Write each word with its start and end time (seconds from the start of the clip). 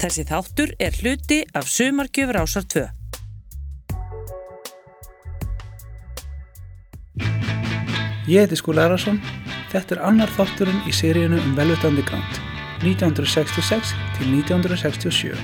Þessi 0.00 0.22
þáttur 0.24 0.70
er 0.80 0.94
hluti 0.96 1.42
af 1.52 1.66
Sumargjöfur 1.68 2.38
ásar 2.40 2.64
2. 2.72 2.86
Ég 8.30 8.40
heiti 8.40 8.56
Skúli 8.56 8.80
Arason. 8.80 9.20
Þetta 9.68 9.98
er 9.98 10.02
annar 10.08 10.32
þátturinn 10.32 10.80
í 10.88 10.94
seríunu 10.96 11.36
um 11.44 11.52
Velvet 11.58 11.84
Underground 11.84 12.40
1966 12.80 13.92
til 14.16 14.32
1967. 14.40 15.36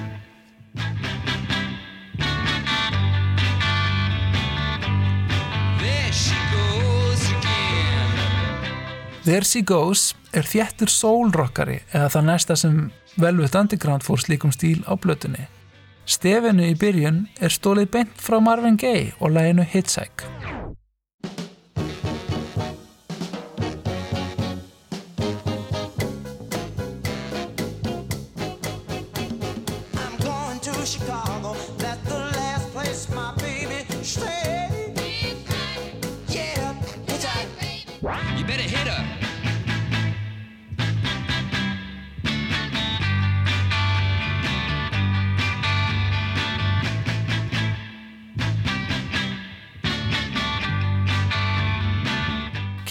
There 5.84 6.12
she 6.16 6.40
goes 6.56 7.28
again. 7.28 8.68
There 9.28 9.44
She 9.44 9.60
Goes 9.60 10.14
er 10.32 10.48
þjættur 10.48 10.88
soul-rockari 10.88 11.82
eða 11.92 12.08
það 12.16 12.32
næsta 12.32 12.56
sem 12.56 12.86
Velvet 13.16 13.54
Underground 13.54 14.04
fór 14.04 14.20
slíkum 14.20 14.52
stíl 14.52 14.84
á 14.84 14.92
blötunni. 15.00 15.48
Stefinu 16.06 16.68
í 16.68 16.76
byrjun 16.78 17.24
er 17.40 17.50
stólið 17.50 17.90
beint 17.96 18.20
frá 18.20 18.38
Marvin 18.44 18.76
Gaye 18.76 19.14
og 19.18 19.32
læginu 19.34 19.64
Hitchhike. 19.64 20.55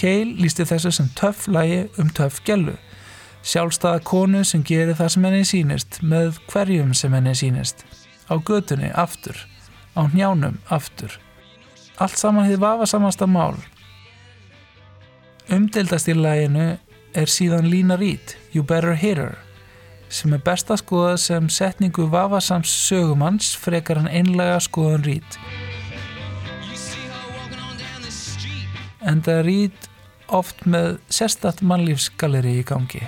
Cale 0.06 0.36
lísti 0.38 0.62
þessu 0.62 0.92
sem 0.94 1.06
töff 1.18 1.48
lægi 1.50 1.80
um 1.98 2.10
töff 2.14 2.36
gellu. 2.46 2.76
Sjálfstæða 3.42 4.04
konu 4.06 4.44
sem 4.46 4.62
gerir 4.62 4.94
það 4.94 5.08
sem 5.10 5.24
henni 5.26 5.46
sýnist 5.48 5.96
með 6.06 6.36
hverjum 6.46 6.92
sem 6.94 7.14
henni 7.16 7.32
sýnist. 7.34 7.82
Á 8.30 8.38
götunni 8.38 8.92
aftur, 8.94 9.34
á 9.98 10.06
njánum 10.12 10.60
aftur. 10.70 11.10
Allt 11.98 12.20
saman 12.20 12.46
þið 12.46 12.62
vafa 12.62 12.86
samasta 12.86 13.26
mál. 13.26 13.58
Umdeildast 15.50 16.12
í 16.12 16.14
læginu 16.14 16.68
er 17.10 17.32
síðan 17.32 17.66
Lína 17.72 17.98
Reed, 17.98 18.36
You 18.54 18.62
Better 18.62 18.94
Hit 18.94 19.18
Her, 19.18 19.34
sem 20.06 20.38
er 20.38 20.44
best 20.46 20.70
að 20.70 20.84
skoða 20.84 21.16
sem 21.18 21.50
setningu 21.50 22.06
vafasams 22.14 22.70
sögumanns 22.86 23.56
frekar 23.58 24.04
en 24.04 24.06
einlega 24.06 24.62
skoðan 24.62 25.02
Reed. 25.10 25.42
En 29.02 29.26
það 29.26 29.44
rít 29.50 29.90
oft 30.34 30.66
með 30.66 30.98
sérstatt 31.08 31.62
mannlífsgalleri 31.62 32.58
í 32.60 32.66
gangi. 32.66 33.02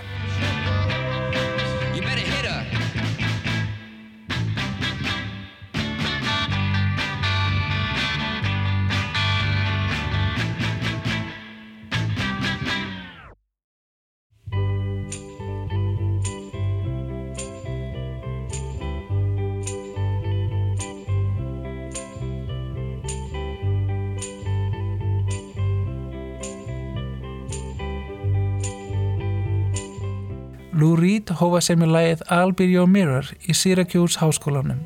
Sér 31.64 31.78
með 31.80 31.94
lagið 31.94 32.24
I'll 32.34 32.54
Be 32.56 32.66
Your 32.68 32.88
Mirror 32.90 33.32
í 33.48 33.54
Syracuse 33.56 34.20
háskólanum 34.20 34.84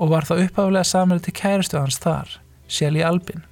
og 0.00 0.10
var 0.12 0.26
það 0.28 0.46
upphaflega 0.46 0.86
samir 0.88 1.20
til 1.24 1.34
kæristu 1.36 1.78
hans 1.78 2.00
þar, 2.00 2.38
Shelly 2.68 3.02
Albin. 3.04 3.44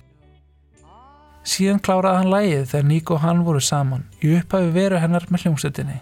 Síðan 1.49 1.81
kláraði 1.85 2.23
hann 2.23 2.33
lagið 2.33 2.65
þegar 2.71 2.89
Nick 2.89 3.13
og 3.13 3.23
hann 3.25 3.45
voru 3.47 3.61
saman 3.65 4.07
í 4.21 4.35
upphafi 4.37 4.73
veru 4.75 5.01
hennar 5.01 5.27
með 5.33 5.47
hljómsveitinni. 5.47 6.01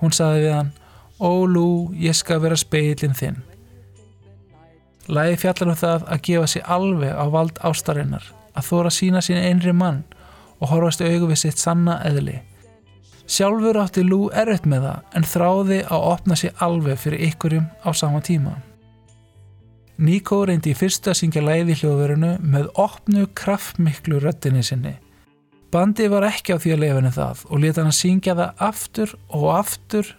Hún 0.00 0.14
saði 0.16 0.44
við 0.46 0.54
hann, 0.56 0.70
Ó 1.20 1.46
Lou, 1.46 1.92
ég 1.94 2.16
skal 2.18 2.40
vera 2.42 2.56
speilin 2.58 3.16
þinn. 3.16 3.42
Lagið 5.12 5.42
fjallar 5.42 5.74
um 5.74 5.78
það 5.78 6.06
að 6.14 6.22
gefa 6.28 6.48
sér 6.50 6.70
alveg 6.76 7.12
á 7.12 7.24
vald 7.32 7.60
ástarinnar, 7.62 8.24
að 8.56 8.68
þóra 8.70 8.92
sína 8.94 9.22
sín 9.24 9.40
einri 9.40 9.74
mann 9.76 10.02
og 10.58 10.70
horfast 10.70 11.02
við 11.02 11.34
sitt 11.36 11.58
sanna 11.58 11.98
eðli. 12.06 12.40
Sjálfur 13.26 13.78
átti 13.80 14.02
Lou 14.04 14.26
erfitt 14.34 14.66
með 14.68 14.88
það 14.88 15.16
en 15.18 15.26
þráði 15.32 15.78
að 15.86 16.06
opna 16.10 16.36
sér 16.38 16.58
alveg 16.64 17.00
fyrir 17.00 17.24
ykkurum 17.30 17.68
á 17.86 17.90
sama 17.94 18.20
tíma. 18.24 18.56
Nico 20.02 20.40
reyndi 20.48 20.72
í 20.72 20.76
fyrstu 20.76 21.12
að 21.12 21.18
syngja 21.20 21.44
læði 21.44 21.76
hljóðverunu 21.78 22.32
með 22.42 22.70
opnu 22.80 23.28
kraftmiklu 23.38 24.18
röddinni 24.22 24.64
sinni. 24.66 24.96
Bandi 25.72 26.08
var 26.12 26.26
ekki 26.26 26.56
á 26.56 26.60
því 26.60 26.74
að 26.74 26.82
lefinu 26.82 27.12
það 27.14 27.44
og 27.48 27.62
leta 27.62 27.80
hann 27.80 27.92
að 27.92 28.00
syngja 28.00 28.34
það 28.36 28.64
aftur 28.66 29.14
og 29.32 29.46
aftur 29.54 30.10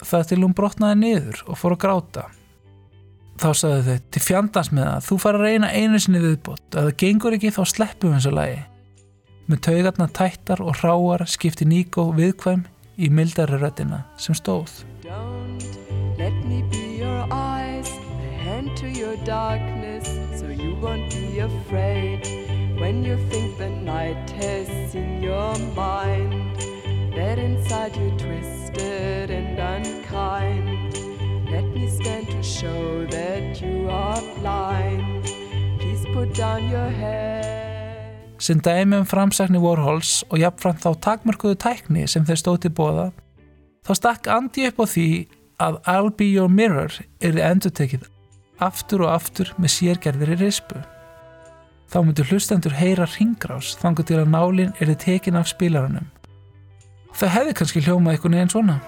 það 0.00 0.28
til 0.30 0.38
hún 0.44 0.54
brotnaði 0.56 1.00
niður 1.00 1.42
og 1.46 1.58
fór 1.60 1.74
að 1.76 1.82
gráta. 1.82 2.26
Þá 3.40 3.50
sagði 3.56 3.82
þau, 3.86 4.06
til 4.12 4.22
fjandans 4.24 4.70
með 4.72 4.86
það, 4.86 5.04
þú 5.08 5.18
fara 5.22 5.40
að 5.40 5.46
reyna 5.46 5.68
einu 5.72 6.00
sinni 6.00 6.20
viðbót, 6.20 6.64
að 6.74 6.88
það 6.88 6.96
gengur 7.00 7.36
ekki 7.36 7.52
þá 7.56 7.62
sleppum 7.72 8.16
eins 8.16 8.28
og 8.28 8.36
lægi. 8.36 8.58
Með 9.50 9.64
taugarna 9.66 10.06
tættar 10.14 10.60
og 10.62 10.76
hráar 10.78 11.24
skipti 11.26 11.66
Nico 11.66 12.04
viðkvæm 12.14 12.60
í 13.02 13.08
mildari 13.10 13.56
röddina 13.58 14.04
sem 14.14 14.36
stóð. 14.38 14.84
Eyes, 17.30 17.90
darkness, 19.24 20.06
so 20.38 20.46
you 20.46 20.76
you 25.04 25.32
mind. 25.74 26.60
That 27.16 27.38
inside 27.38 27.96
you're 27.96 28.18
twisted 28.18 29.30
and 29.30 29.58
unkind. 29.58 30.94
Let 31.50 31.64
me 31.74 31.88
stand 31.88 32.28
to 32.28 32.42
show 32.42 33.04
that 33.06 33.60
you 33.60 33.88
are 33.90 34.22
blind. 34.38 35.24
Please 35.80 36.04
put 36.14 36.34
down 36.34 36.68
your 36.70 36.88
head. 36.88 37.59
Sem 38.50 38.58
dæmi 38.60 38.96
um 38.98 39.06
framsækni 39.06 39.58
Warhols 39.62 40.24
og 40.26 40.40
jafnframt 40.42 40.80
þá 40.82 40.96
takmörkuðu 41.04 41.54
tækni 41.62 42.08
sem 42.10 42.24
þeir 42.26 42.38
stóð 42.40 42.56
til 42.64 42.70
bóða, 42.74 43.04
þá 43.86 43.90
stakk 43.94 44.26
Andi 44.26 44.64
upp 44.66 44.80
á 44.82 44.86
því 44.90 45.04
að 45.62 45.76
I'll 45.92 46.10
be 46.10 46.26
your 46.26 46.50
mirror 46.50 46.96
er 47.22 47.38
endurtekið 47.38 48.08
aftur 48.58 49.04
og 49.06 49.12
aftur 49.14 49.52
með 49.54 49.74
sérgerðir 49.76 50.34
í 50.34 50.38
rispu. 50.40 50.82
Þá 51.94 51.98
myndur 52.02 52.26
hlustendur 52.26 52.74
heyra 52.74 53.06
ringrás 53.14 53.76
þangar 53.78 54.08
til 54.10 54.18
að 54.18 54.32
nálinn 54.34 54.74
er 54.82 54.90
tekin 54.98 55.38
af 55.38 55.46
spilarunum. 55.52 56.10
Það 57.14 57.34
hefði 57.36 57.54
kannski 57.60 57.84
hljómað 57.86 58.18
eitthvað 58.18 58.34
neginn 58.34 58.52
svona. 58.56 58.80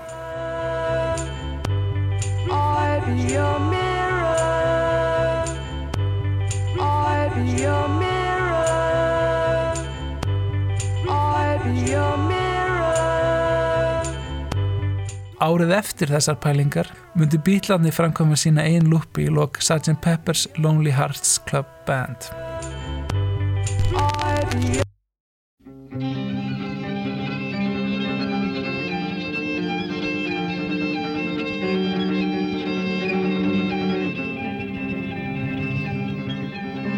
Árið 15.43 15.73
eftir 15.75 16.07
þessar 16.07 16.37
pælingar 16.39 16.87
myndi 17.19 17.39
bílandi 17.43 17.91
framkvæma 17.91 18.37
sína 18.39 18.63
einn 18.63 18.87
lúpi 18.87 19.25
í 19.27 19.33
lok 19.35 19.59
Sgt. 19.59 19.97
Pepper's 19.99 20.45
Lonely 20.55 20.93
Hearts 20.95 21.41
Club 21.49 21.67
Band. 21.83 22.29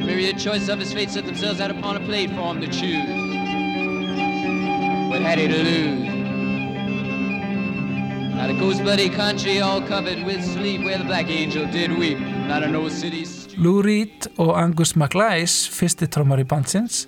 Myriad 0.05 0.37
choices 0.38 0.69
of 0.69 0.81
his 0.81 0.93
fate 0.93 1.08
set 1.08 1.25
themselves 1.25 1.62
out 1.62 1.70
upon 1.70 1.96
a 1.96 2.00
plate 2.00 2.29
for 2.37 2.52
him 2.52 2.61
to 2.61 2.69
choose. 2.69 3.08
What 5.08 5.23
had 5.23 5.38
he 5.38 5.49
to 5.49 5.62
lose? 5.62 6.13
Not 8.34 8.50
a 8.50 8.54
ghost 8.58 8.82
bloody 8.82 9.08
country 9.08 9.60
all 9.60 9.81
covered 9.81 10.25
with 10.26 10.42
sleep 10.42 10.82
where 10.82 10.98
the 10.98 11.04
black 11.04 11.31
angel 11.31 11.66
did 11.70 11.96
weep. 11.96 12.19
Not 12.19 12.64
a 12.64 12.69
no 12.69 12.88
city 12.88 13.25
street. 13.25 13.58
Lou 13.58 13.81
Reed 13.81 14.26
og 14.38 14.58
Angus 14.58 14.96
MacLeish, 14.96 15.70
fyrsti 15.70 16.08
trommar 16.10 16.42
í 16.42 16.46
bandsins, 16.50 17.04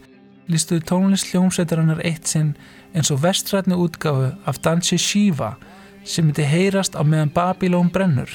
lístuðu 0.47 0.85
tónlist 0.87 1.33
hljómsveitarinnar 1.33 2.05
eitt 2.07 2.31
sinn 2.31 2.53
eins 2.95 3.11
og 3.11 3.25
vestrætni 3.25 3.75
útgáfu 3.75 4.31
af 4.47 4.63
dansi 4.63 4.99
Shiva 5.03 5.57
sem 6.07 6.29
myndi 6.29 6.47
heyrast 6.47 6.95
á 6.95 7.03
meðan 7.03 7.35
Babylon 7.35 7.91
brennur. 7.91 8.31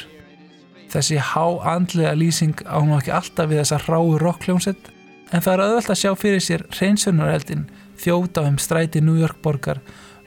Þessi 0.91 1.15
háandlega 1.31 2.11
lýsing 2.19 2.59
á 2.67 2.83
nú 2.83 2.99
ekki 2.99 3.15
alltaf 3.15 3.47
við 3.47 3.63
þessa 3.63 3.79
hráu 3.85 4.17
rockljónsett 4.19 4.91
en 5.31 5.39
það 5.39 5.53
er 5.53 5.63
auðvelt 5.65 5.95
að 5.95 6.01
sjá 6.03 6.11
fyrir 6.19 6.43
sér 6.43 6.67
hreinsunareldin 6.75 7.69
þjóta 8.01 8.43
um 8.49 8.59
stræti 8.59 8.99
New 8.99 9.15
York 9.15 9.39
borgar 9.39 9.79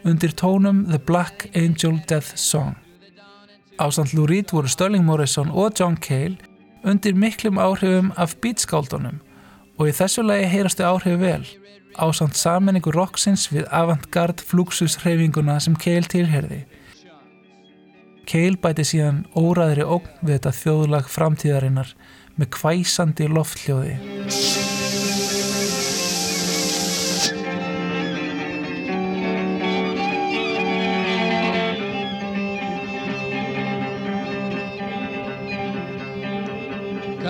undir 0.05 0.33
tónum 0.37 0.85
The 0.91 0.99
Black 0.99 1.49
Angel 1.55 2.01
Death 2.09 2.37
Song. 2.37 2.77
Ásand 3.79 4.15
Lou 4.15 4.27
Reed 4.27 4.53
voru 4.53 4.69
Sterling 4.69 5.05
Morrison 5.05 5.51
og 5.51 5.81
John 5.81 5.97
Cale 5.97 6.37
undir 6.85 7.15
miklum 7.15 7.59
áhrifum 7.59 8.13
af 8.17 8.37
beatskáldunum 8.41 9.21
og 9.79 9.89
í 9.89 9.95
þessu 9.97 10.23
lagi 10.23 10.47
heyrastu 10.53 10.85
áhrif 10.87 11.21
vel 11.21 11.47
ásand 11.99 12.35
sammenningu 12.39 12.93
rocksins 12.95 13.49
við 13.53 13.67
avantgard 13.73 14.43
fluxus 14.43 14.99
hreyfinguna 15.03 15.59
sem 15.61 15.77
Cale 15.79 16.11
tilherði. 16.11 16.65
Cale 18.27 18.61
bæti 18.61 18.87
síðan 18.89 19.25
óraðri 19.37 19.85
ógn 19.85 20.23
við 20.23 20.39
þetta 20.39 20.55
þjóðlag 20.61 21.11
framtíðarinnar 21.13 21.93
með 22.39 22.55
kvæsandi 22.59 23.29
lofthljóði. 23.31 23.99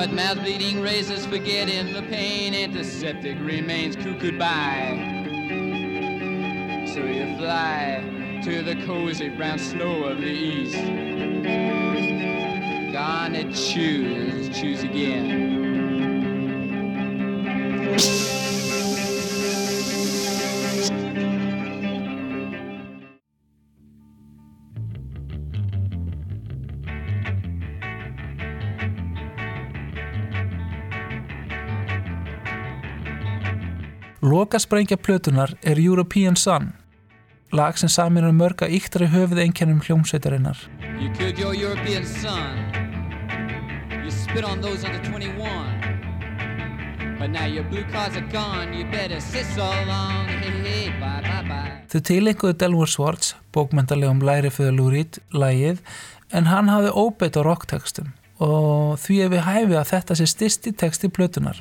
Cut 0.05 0.13
mouth 0.13 0.41
bleeding, 0.41 0.83
razors 0.83 1.25
forgetting 1.25 1.95
the 1.95 2.03
pain, 2.03 2.53
antiseptic 2.53 3.39
remains 3.41 3.97
cuckooed 3.97 4.39
by. 4.39 4.99
So 6.93 7.07
you 7.07 7.35
fly 7.39 8.05
to 8.45 8.63
the 8.63 8.77
cozy 8.85 9.31
brown 9.31 9.59
snow 9.59 10.05
of 10.05 10.19
the 10.19 10.27
east. 10.27 10.75
Gone 12.93 13.33
to 13.33 13.51
choose, 13.55 14.51
choose 14.55 14.83
again. 14.83 15.55
Lokasprengja 34.25 34.97
plötunar 34.97 35.51
er 35.63 35.77
European 35.87 36.37
Sun, 36.37 36.73
lag 37.53 37.77
sem 37.77 37.91
samin 37.93 38.25
er 38.25 38.33
mörga 38.33 38.65
íktari 38.73 39.05
höfuð 39.13 39.43
einkennum 39.43 39.83
hljómsveitarinnar. 39.85 40.57
You 40.97 41.11
killed 41.13 41.37
your 41.39 41.53
European 41.53 42.07
son. 42.07 42.57
You 44.01 44.11
spit 44.11 44.45
on 44.45 44.63
those 44.63 44.87
under 44.87 45.11
21. 45.11 47.19
But 47.19 47.31
now 47.31 47.45
your 47.45 47.65
blue 47.65 47.85
cards 47.93 48.17
are 48.17 48.27
gone. 48.33 48.73
You 48.73 48.87
better 48.91 49.21
sit 49.21 49.45
so 49.45 49.69
long. 49.87 50.29
Hey, 50.29 50.63
hey, 50.65 50.89
bye, 51.01 51.21
bye, 51.21 51.49
bye. 51.49 51.85
Þau 51.93 52.01
tilenguðu 52.09 52.57
Delmore 52.57 52.89
Swartz, 52.89 53.35
bókmyndalegum 53.53 54.25
læri 54.25 54.49
fyrir 54.49 54.73
Lúrít, 54.73 55.21
lægið, 55.37 55.85
en 56.33 56.49
hann 56.49 56.73
hafði 56.73 56.97
óbeitt 56.97 57.37
á 57.37 57.45
rocktekstum 57.45 58.09
og 58.41 58.97
því 59.05 59.21
ef 59.27 59.31
við 59.37 59.45
hæfi 59.47 59.77
að 59.79 59.91
þetta 59.93 60.13
sé 60.19 60.27
styrsti 60.33 60.73
teksti 60.81 61.13
plötunar. 61.13 61.61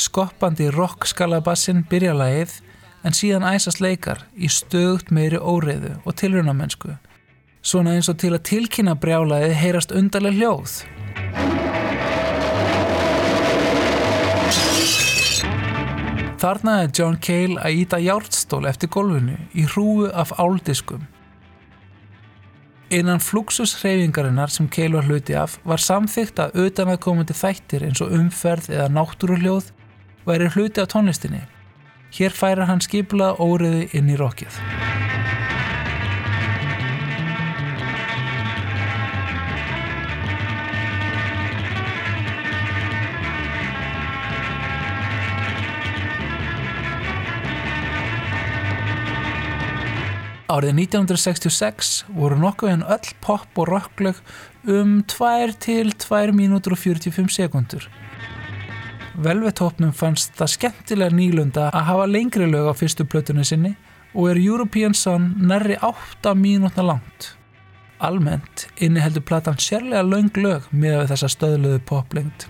Skoppandi 0.00 0.70
rock-skalabassin 0.72 1.82
byrja 1.90 2.14
lagið 2.16 2.54
en 3.04 3.16
síðan 3.16 3.44
æsast 3.50 3.82
leikar 3.84 4.22
í 4.32 4.48
stöðut 4.48 5.12
meiri 5.12 5.36
óreiðu 5.36 5.98
og 6.04 6.16
tilrunamennsku. 6.16 6.94
Svona 7.60 7.96
eins 7.96 8.08
og 8.08 8.16
til 8.22 8.32
að 8.32 8.46
tilkynna 8.48 8.96
brjálaðið 8.96 9.56
heyrast 9.60 9.92
undarlega 9.92 10.38
hljóð. 10.40 10.78
Þarna 16.44 16.80
er 16.84 16.92
John 16.92 17.20
Cale 17.24 17.60
að 17.60 17.82
íta 17.84 18.00
járnstól 18.04 18.64
eftir 18.68 18.92
gólfinu 18.92 19.36
í 19.52 19.68
hrúu 19.68 20.08
af 20.12 20.32
áldiskum. 20.40 21.04
Innan 22.94 23.18
fluxus 23.18 23.72
hreyfingarinnar 23.80 24.52
sem 24.54 24.68
Cale 24.70 24.94
var 24.94 25.08
hluti 25.08 25.34
af 25.34 25.56
var 25.66 25.82
samþygt 25.82 26.38
að 26.38 26.52
utanaðkomandi 26.62 27.34
þættir 27.34 27.82
eins 27.88 28.02
og 28.04 28.12
umferð 28.14 28.68
eða 28.70 28.86
náttúruhljóð 28.94 29.72
væri 30.28 30.46
hluti 30.54 30.84
af 30.84 30.92
tónlistinni. 30.92 31.40
Hér 32.14 32.36
færir 32.38 32.68
hann 32.68 32.84
skipulað 32.84 33.42
óriði 33.42 33.88
inn 33.98 34.12
í 34.14 34.18
rockið. 34.20 34.60
Árið 50.54 50.76
1966 50.84 51.88
voru 52.14 52.36
nokkuð 52.38 52.70
en 52.70 52.82
öll 52.94 53.08
pop 53.24 53.58
og 53.58 53.66
rocklög 53.72 54.20
um 54.70 55.00
2 55.10 55.56
til 55.58 55.90
2 55.98 56.30
mínútur 56.36 56.76
og 56.76 56.78
45 56.78 57.32
sekundur. 57.34 57.88
Velvetopnum 59.18 59.90
fannst 59.96 60.36
það 60.38 60.52
skemmtilega 60.52 61.16
nýlunda 61.16 61.64
að 61.72 61.88
hafa 61.88 62.06
lengri 62.06 62.46
lög 62.46 62.70
á 62.70 62.74
fyrstu 62.78 63.02
plötunni 63.02 63.42
sinni 63.42 63.72
og 64.14 64.30
er 64.30 64.42
European 64.44 64.94
Sun 64.94 65.32
nærri 65.42 65.80
8 65.82 66.36
mínútna 66.38 66.86
langt. 66.86 67.32
Almennt 67.98 68.68
inniheldur 68.78 69.26
platan 69.26 69.58
sérlega 69.58 70.06
löng 70.06 70.30
lög 70.38 70.70
með 70.70 71.08
þessa 71.10 71.32
stöðluðu 71.34 71.82
poplengd. 71.88 72.46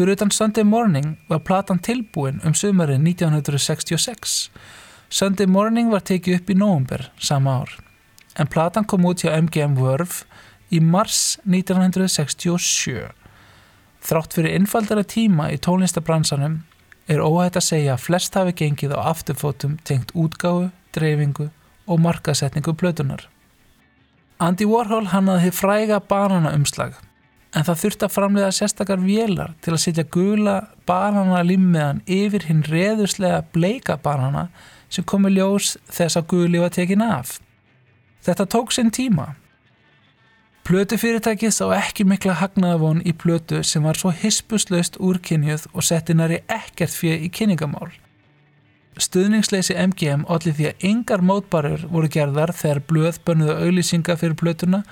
Fyrir 0.00 0.12
utan 0.12 0.30
Sunday 0.30 0.64
Morning 0.64 1.18
var 1.28 1.42
platan 1.44 1.76
tilbúin 1.84 2.38
um 2.48 2.54
sumarið 2.56 3.02
1966. 3.04 4.36
Sunday 5.12 5.44
Morning 5.46 5.90
var 5.92 6.00
tekið 6.08 6.38
upp 6.38 6.48
í 6.48 6.54
nóvumber 6.56 7.02
sama 7.20 7.58
ár. 7.60 7.74
En 8.40 8.48
platan 8.48 8.86
kom 8.88 9.04
út 9.04 9.20
hjá 9.20 9.34
MGM 9.36 9.74
Verve 9.76 10.24
í 10.72 10.80
mars 10.80 11.36
1967. 11.44 13.10
Þrátt 14.00 14.38
fyrir 14.38 14.56
innfaldara 14.56 15.04
tíma 15.04 15.50
í 15.52 15.60
tónlistabransanum 15.60 16.56
er 17.04 17.20
óhætt 17.20 17.60
að 17.60 17.68
segja 17.68 17.98
að 17.98 18.06
flest 18.06 18.40
hafi 18.40 18.56
gengið 18.56 18.96
á 18.96 19.12
afturfótum 19.12 19.76
tengt 19.84 20.16
útgáfu, 20.16 20.70
dreifingu 20.96 21.50
og 21.84 22.00
markasetningu 22.00 22.72
plötunar. 22.72 23.28
Andy 24.40 24.64
Warhol 24.64 25.12
hannaði 25.12 25.52
fræga 25.52 26.00
banana 26.00 26.56
umslag 26.56 26.96
en 27.56 27.66
það 27.66 27.80
þurfti 27.82 28.06
að 28.06 28.14
framleiða 28.14 28.50
sérstakar 28.54 29.00
vélar 29.02 29.54
til 29.64 29.74
að 29.74 29.82
setja 29.84 30.06
gula 30.14 30.56
banana 30.86 31.42
limmiðan 31.46 32.02
yfir 32.06 32.46
hinn 32.46 32.62
reðuslega 32.66 33.42
bleika 33.54 33.96
banana 33.98 34.48
sem 34.90 35.06
komi 35.06 35.32
ljós 35.34 35.76
þess 35.90 36.18
að 36.18 36.28
guli 36.34 36.62
var 36.62 36.74
tekin 36.74 37.02
af. 37.02 37.38
Þetta 38.26 38.46
tók 38.54 38.74
sinn 38.74 38.90
tíma. 38.94 39.34
Plötu 40.66 40.98
fyrirtækið 41.00 41.54
sá 41.56 41.64
ekki 41.74 42.04
mikla 42.06 42.36
hagnaðavon 42.38 43.00
í 43.02 43.14
plötu 43.16 43.64
sem 43.66 43.82
var 43.82 43.98
svo 43.98 44.12
hispuslaust 44.14 45.00
úrkynjuð 45.02 45.66
og 45.72 45.86
setti 45.86 46.14
næri 46.14 46.42
ekkert 46.52 46.94
fyrir 46.94 47.24
í 47.26 47.30
kynningamál. 47.32 47.88
Stuðningsleysi 49.00 49.74
MGM 49.78 50.26
allir 50.28 50.54
því 50.54 50.68
að 50.68 50.84
yngar 50.90 51.22
mótbarur 51.24 51.86
voru 51.88 52.10
gerðar 52.12 52.52
þegar 52.54 52.82
blöð 52.90 53.20
bönnuðu 53.24 53.56
auðlýsinga 53.64 54.16
fyrir 54.20 54.36
plötuna 54.36 54.82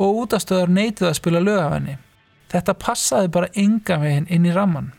og 0.00 0.22
útastöðar 0.24 0.72
neituð 0.72 1.10
að 1.10 1.18
spila 1.18 1.42
lög 1.44 1.60
af 1.60 1.74
henni. 1.76 1.98
Þetta 2.50 2.78
passaði 2.82 3.30
bara 3.36 3.52
ynga 3.58 4.00
veginn 4.00 4.28
inn 4.32 4.48
í 4.48 4.54
ramman. 4.56 4.92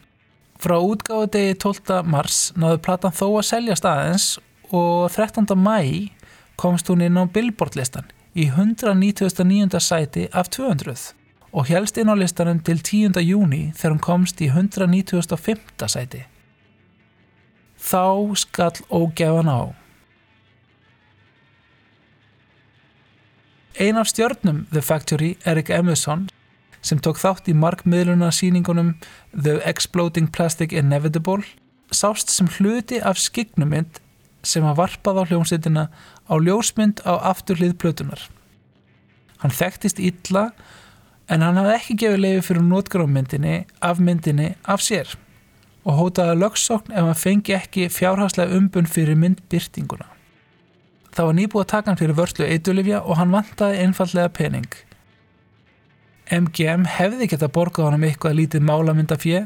Frá 0.62 0.78
útgáðu 0.78 1.32
degi 1.34 1.58
12. 1.64 2.04
mars 2.06 2.52
náðu 2.54 2.80
platan 2.86 3.16
þó 3.18 3.26
að 3.32 3.48
selja 3.50 3.78
staðins 3.80 4.28
og 4.70 5.10
13. 5.12 5.50
mæ 5.58 6.12
komst 6.62 6.92
hún 6.92 7.02
inn 7.02 7.18
á 7.18 7.26
Billboard 7.26 7.76
listan 7.76 8.06
í 8.38 8.46
199. 8.54 9.82
sæti 9.82 10.28
af 10.32 10.52
200 10.54 11.16
og 11.52 11.68
helst 11.68 11.98
inn 11.98 12.14
á 12.14 12.16
listanum 12.16 12.62
til 12.64 12.80
10. 12.80 13.18
júni 13.26 13.72
þegar 13.76 13.96
hún 13.96 14.06
komst 14.06 14.42
í 14.42 14.52
195. 14.54 15.90
sæti. 15.90 16.24
Þá 17.82 18.38
skall 18.38 18.86
ógefan 18.94 19.50
á. 19.50 19.81
Ein 23.80 23.98
af 23.98 24.08
stjörnum 24.08 24.68
The 24.72 24.82
Factory, 24.82 25.38
Erik 25.46 25.70
Emerson, 25.70 26.28
sem 26.84 27.00
tók 27.00 27.22
þátt 27.22 27.48
í 27.48 27.54
markmiðluna 27.56 28.28
síningunum 28.36 28.98
The 29.32 29.62
Exploding 29.64 30.28
Plastic 30.36 30.74
Inevitable, 30.76 31.46
sást 31.92 32.34
sem 32.34 32.50
hluti 32.58 33.00
af 33.00 33.22
skygnumind 33.22 34.02
sem 34.44 34.66
var 34.66 34.76
varpað 34.76 35.24
á 35.24 35.24
hljómsveitina 35.30 35.88
á 36.28 36.34
ljósmynd 36.36 37.00
á 37.08 37.32
afturlið 37.32 37.78
plötunar. 37.80 38.28
Hann 39.40 39.56
þekktist 39.56 40.04
illa 40.04 40.50
en 41.32 41.46
hann 41.46 41.60
hafði 41.62 41.78
ekki 41.78 42.00
gefið 42.04 42.24
leiði 42.26 42.46
fyrir 42.50 42.68
nótgrámyndinni 42.68 43.58
af 43.80 44.04
myndinni 44.04 44.56
af 44.68 44.84
sér 44.84 45.16
og 45.88 45.96
hótaði 45.96 46.42
lögsókn 46.44 46.92
ef 46.92 47.08
hann 47.08 47.22
fengi 47.24 47.56
ekki 47.56 47.88
fjárhagslega 47.88 48.58
umbun 48.58 48.90
fyrir 48.90 49.16
myndbyrtinguna. 49.16 50.11
Það 51.12 51.28
var 51.28 51.36
nýbúið 51.38 51.64
að 51.64 51.72
taka 51.74 51.92
hann 51.92 52.00
fyrir 52.00 52.18
vörslu 52.18 52.48
eitulifja 52.48 53.02
og 53.04 53.18
hann 53.20 53.34
vantaði 53.36 53.82
einfallega 53.84 54.32
pening. 54.32 54.70
MGM 56.32 56.86
hefði 56.88 57.28
geta 57.34 57.50
borgað 57.52 57.90
hann 57.90 58.00
um 58.00 58.06
eitthvað 58.08 58.38
lítið 58.40 58.64
málamyndafjö 58.64 59.42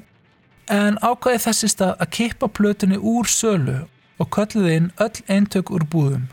en 0.75 0.99
ákvaði 1.01 1.41
þessi 1.47 1.69
stað 1.73 1.95
að 2.03 2.11
kippa 2.19 2.49
plötunni 2.53 2.99
úr 3.01 3.29
sölu 3.29 3.79
og 4.21 4.29
kölluði 4.33 4.77
inn 4.79 4.91
öll 5.01 5.23
eintök 5.25 5.73
úr 5.73 5.87
búðum. 5.89 6.29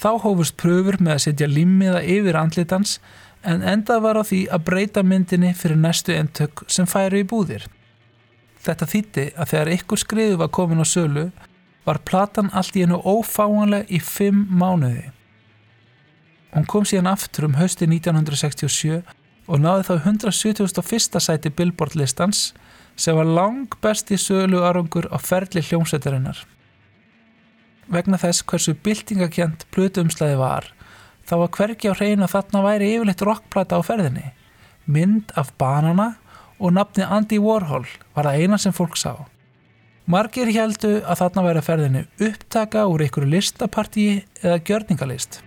Þá 0.00 0.10
hófust 0.24 0.56
pröfur 0.60 0.98
með 1.00 1.14
að 1.14 1.22
setja 1.26 1.48
limmiða 1.48 2.00
yfir 2.02 2.40
andlitans 2.40 2.98
en 3.44 3.62
endað 3.62 4.02
var 4.06 4.18
á 4.20 4.22
því 4.24 4.40
að 4.52 4.64
breyta 4.68 5.04
myndinni 5.04 5.52
fyrir 5.56 5.78
næstu 5.80 6.16
eintök 6.16 6.64
sem 6.66 6.88
færi 6.88 7.22
í 7.22 7.28
búðir. 7.28 7.68
Þetta 8.64 8.88
þýtti 8.88 9.24
að 9.36 9.50
þegar 9.52 9.72
ykkur 9.76 10.00
skriðu 10.00 10.40
var 10.40 10.52
komin 10.56 10.80
á 10.80 10.86
sölu 10.88 11.28
var 11.84 12.00
platan 12.08 12.50
allt 12.52 12.76
í 12.76 12.84
hennu 12.84 13.00
ófáanlega 13.04 13.88
í 13.92 14.00
fimm 14.00 14.46
mánuði. 14.50 15.10
Hún 16.54 16.66
kom 16.70 16.86
síðan 16.86 17.10
aftur 17.10 17.48
um 17.48 17.56
hausti 17.58 17.86
1967 17.90 19.02
og 19.50 19.60
náði 19.60 19.88
þá 19.88 19.94
171. 20.14 21.20
sæti 21.20 21.50
Billboard 21.50 21.96
listans 21.98 22.52
sem 22.96 23.16
var 23.18 23.26
lang 23.26 23.74
besti 23.82 24.16
sölu 24.20 24.62
arangur 24.64 25.08
á 25.10 25.18
ferli 25.18 25.62
hljómsveitarinnar. 25.64 26.38
Vegna 27.90 28.16
þess 28.20 28.44
hversu 28.48 28.76
byltingakjent 28.86 29.66
plötuumslæði 29.74 30.38
var, 30.40 30.70
þá 31.26 31.34
var 31.42 31.52
hvergi 31.58 31.90
á 31.90 31.98
hreinu 31.98 32.24
að 32.24 32.36
þarna 32.36 32.64
væri 32.64 32.92
yfirleitt 32.94 33.24
rockplata 33.26 33.76
á 33.76 33.82
ferðinni. 33.84 34.30
Mynd 34.86 35.34
af 35.36 35.52
banana 35.60 36.14
og 36.58 36.72
nafni 36.76 37.04
Andy 37.04 37.40
Warhol 37.42 37.84
var 38.14 38.30
það 38.30 38.40
eina 38.40 38.60
sem 38.62 38.72
fólk 38.72 38.96
sá. 38.96 39.26
Margir 40.04 40.50
heldu 40.52 40.98
að 41.00 41.20
þarna 41.22 41.42
væri 41.46 41.60
að 41.60 41.64
ferðinni 41.64 42.00
upptaka 42.26 42.82
úr 42.92 43.06
einhverju 43.06 43.30
listapartíi 43.32 44.16
eða 44.42 44.58
gjörningalist. 44.68 45.38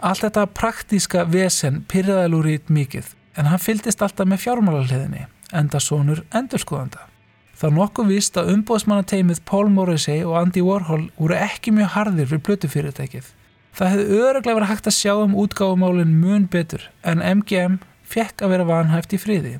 Allt 0.00 0.24
þetta 0.24 0.46
praktíska 0.56 1.26
vesen 1.28 1.82
pyrraði 1.84 2.32
Lúrít 2.32 2.72
mikið 2.72 3.12
en 3.36 3.52
hann 3.52 3.60
fyldist 3.60 4.00
alltaf 4.02 4.26
með 4.28 4.46
fjármálarliðinni, 4.46 5.26
enda 5.52 5.82
sonur 5.84 6.24
endurskoðanda. 6.32 7.04
Það 7.52 7.68
er 7.68 7.76
nokkuð 7.76 8.08
vist 8.08 8.40
að 8.40 8.50
umbóðsmannateimið 8.56 9.44
Paul 9.46 9.68
Morrissey 9.70 10.24
og 10.24 10.40
Andy 10.40 10.64
Warhol 10.64 11.04
voru 11.20 11.36
ekki 11.36 11.76
mjög 11.76 11.92
harðir 11.98 12.32
fyrir 12.32 12.44
plötufyrirtækið. 12.48 13.28
Það 13.72 13.92
hefði 13.92 14.16
öruglega 14.20 14.56
verið 14.58 14.70
hægt 14.70 14.88
að 14.90 14.96
sjá 14.98 15.12
um 15.16 15.36
útgáfumálinn 15.42 16.16
mun 16.20 16.48
betur 16.52 16.88
en 17.08 17.22
MGM 17.24 17.78
fekk 18.04 18.44
að 18.44 18.52
vera 18.52 18.68
vanhæft 18.68 19.14
í 19.16 19.20
friði. 19.20 19.54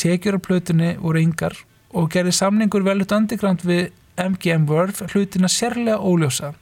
Tekjur 0.00 0.40
af 0.40 0.46
plötunni 0.46 0.96
voru 0.98 1.22
yngar 1.22 1.54
og 1.94 2.10
gerði 2.10 2.32
samningur 2.34 2.82
velut 2.86 3.14
andigrant 3.14 3.62
við 3.68 3.92
MGM 4.18 4.66
Verve 4.68 5.06
hlutina 5.12 5.48
sérlega 5.48 6.00
óljósa. 6.02 6.52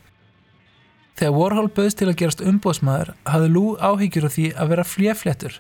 Þegar 1.17 1.37
Warhol 1.37 1.69
bauðst 1.77 2.01
til 2.01 2.09
að 2.11 2.19
gerast 2.21 2.45
umbóðsmaður 2.45 3.15
hafði 3.29 3.53
Lou 3.55 3.75
áhyggjur 3.81 4.29
af 4.29 4.37
því 4.37 4.47
að 4.55 4.73
vera 4.75 4.87
fléfléttur 4.89 5.59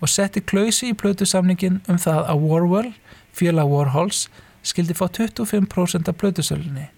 og 0.00 0.10
setti 0.10 0.42
klausi 0.42 0.90
í 0.90 0.96
plötusamningin 0.96 1.80
um 1.90 1.98
það 2.00 2.22
að 2.32 2.46
Warwell, 2.46 2.92
félag 3.36 3.70
Warhols, 3.70 4.28
skildi 4.62 4.96
fá 4.96 5.06
25% 5.08 6.10
af 6.10 6.18
plötusölinni. 6.20 6.90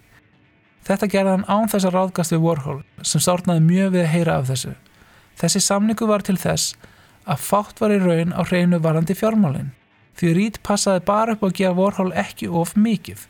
Þetta 0.87 1.11
gerði 1.11 1.37
hann 1.37 1.45
án 1.47 1.69
þess 1.71 1.87
að 1.89 1.95
ráðgast 1.99 2.35
við 2.35 2.43
Warhol 2.47 2.81
sem 3.07 3.23
sárnaði 3.23 3.63
mjög 3.67 3.93
við 3.95 4.03
að 4.07 4.13
heyra 4.15 4.39
af 4.39 4.49
þessu. 4.51 4.73
Þessi 5.39 5.63
samningu 5.63 6.09
var 6.11 6.25
til 6.27 6.39
þess 6.41 6.75
að 7.23 7.45
fátt 7.47 7.79
var 7.81 7.95
í 7.95 8.01
raun 8.03 8.35
á 8.35 8.43
hreinu 8.43 8.81
varandi 8.83 9.15
fjármálinn 9.15 9.71
því 10.19 10.33
Reed 10.37 10.59
passaði 10.67 11.05
bara 11.07 11.37
upp 11.37 11.47
að 11.47 11.57
gefa 11.61 11.77
Warhol 11.79 12.11
ekki 12.19 12.49
of 12.49 12.75
mikið. 12.77 13.25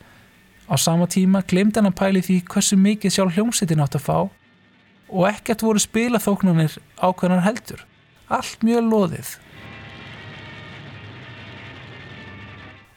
Á 0.69 0.75
sama 0.81 1.07
tíma 1.11 1.43
glemdi 1.47 1.81
hann 1.81 1.91
að 1.91 1.99
pæli 2.01 2.23
því 2.25 2.39
hversu 2.51 2.79
mikið 2.81 3.15
sjálf 3.15 3.37
hljómsittin 3.37 3.83
átt 3.85 3.99
að 3.99 4.07
fá 4.07 4.19
og 5.13 5.25
ekkert 5.29 5.65
voru 5.65 5.83
spilaþóknanir 5.83 6.79
ákveðnar 6.97 7.45
heldur. 7.47 7.83
Allt 8.33 8.65
mjög 8.65 8.87
loðið. 8.89 9.33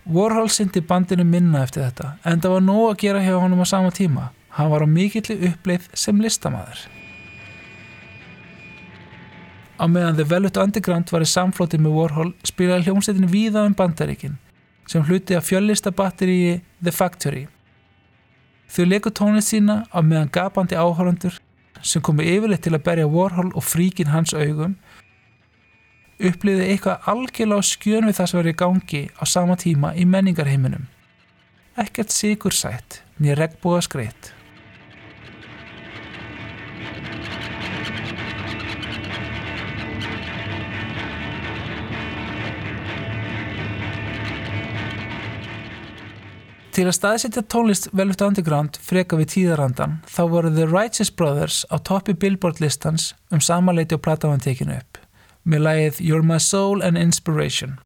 Warhol 0.05 0.49
syndi 0.53 0.83
bandinu 0.85 1.25
minna 1.25 1.63
eftir 1.65 1.87
þetta 1.87 2.15
en 2.29 2.41
það 2.41 2.55
var 2.55 2.65
nóg 2.65 2.83
að 2.91 2.99
gera 3.03 3.23
hjá 3.25 3.35
honum 3.41 3.63
á 3.65 3.67
sama 3.67 3.91
tíma. 3.91 4.29
Hann 4.55 4.71
var 4.71 4.85
á 4.85 4.87
mikilli 4.87 5.35
uppleið 5.49 5.89
sem 5.93 6.21
listamæður. 6.23 6.85
Á 9.75 9.85
meðan 9.91 10.15
The 10.15 10.25
Velvet 10.31 10.57
Underground 10.57 11.11
var 11.11 11.25
í 11.25 11.27
samflóti 11.27 11.79
með 11.81 11.97
Warhol 11.97 12.29
spilaði 12.47 12.87
hljómsveitin 12.87 13.31
víða 13.31 13.65
um 13.67 13.75
bandaríkin 13.75 14.37
sem 14.87 15.03
hluti 15.03 15.35
af 15.35 15.49
fjöllista 15.49 15.91
batteríi 15.91 16.61
The 16.83 16.93
Factory. 16.95 17.47
Þau 18.71 18.85
leku 18.87 19.11
tónlist 19.11 19.51
sína 19.51 19.83
á 19.91 19.99
meðan 19.99 20.31
gapandi 20.31 20.77
áhórandur 20.79 21.35
sem 21.81 22.01
komi 22.01 22.23
yfirleitt 22.31 22.63
til 22.63 22.75
að 22.77 22.85
berja 22.87 23.09
Warhol 23.11 23.51
og 23.51 23.65
fríkin 23.65 24.13
hans 24.13 24.33
augum 24.33 24.77
upplýði 26.15 26.69
eitthvað 26.71 27.09
algjörlega 27.11 27.67
skjön 27.67 28.07
við 28.07 28.19
það 28.19 28.31
sem 28.31 28.47
í 28.47 28.55
gangi 28.61 29.03
á 29.19 29.23
sama 29.27 29.59
tíma 29.59 29.91
í 29.99 30.07
menningarheiminum. 30.07 30.87
Ekkert 31.75 32.15
sigur 32.15 32.55
sætt, 32.55 33.01
nýja 33.19 33.35
regnbúa 33.35 33.81
skreitt. 33.83 34.34
Til 46.75 46.89
að 46.89 46.97
staðsetja 46.97 47.41
tónlist 47.47 47.85
Velvet 47.95 48.19
Underground 48.25 48.75
freka 48.83 49.15
við 49.15 49.29
tíðarandan 49.31 49.93
þá 50.11 50.23
voru 50.27 50.49
The 50.51 50.65
Righteous 50.67 51.07
Brothers 51.07 51.61
á 51.71 51.79
toppi 51.79 52.11
Billboard 52.11 52.59
listans 52.59 53.13
um 53.31 53.39
samanleiti 53.39 53.95
og 53.95 54.01
platavan 54.03 54.43
tekinu 54.43 54.75
upp 54.81 54.99
með 55.47 55.63
lagið 55.69 56.01
You're 56.03 56.25
My 56.27 56.35
Soul 56.35 56.83
and 56.83 56.99
Inspiration. 56.99 57.77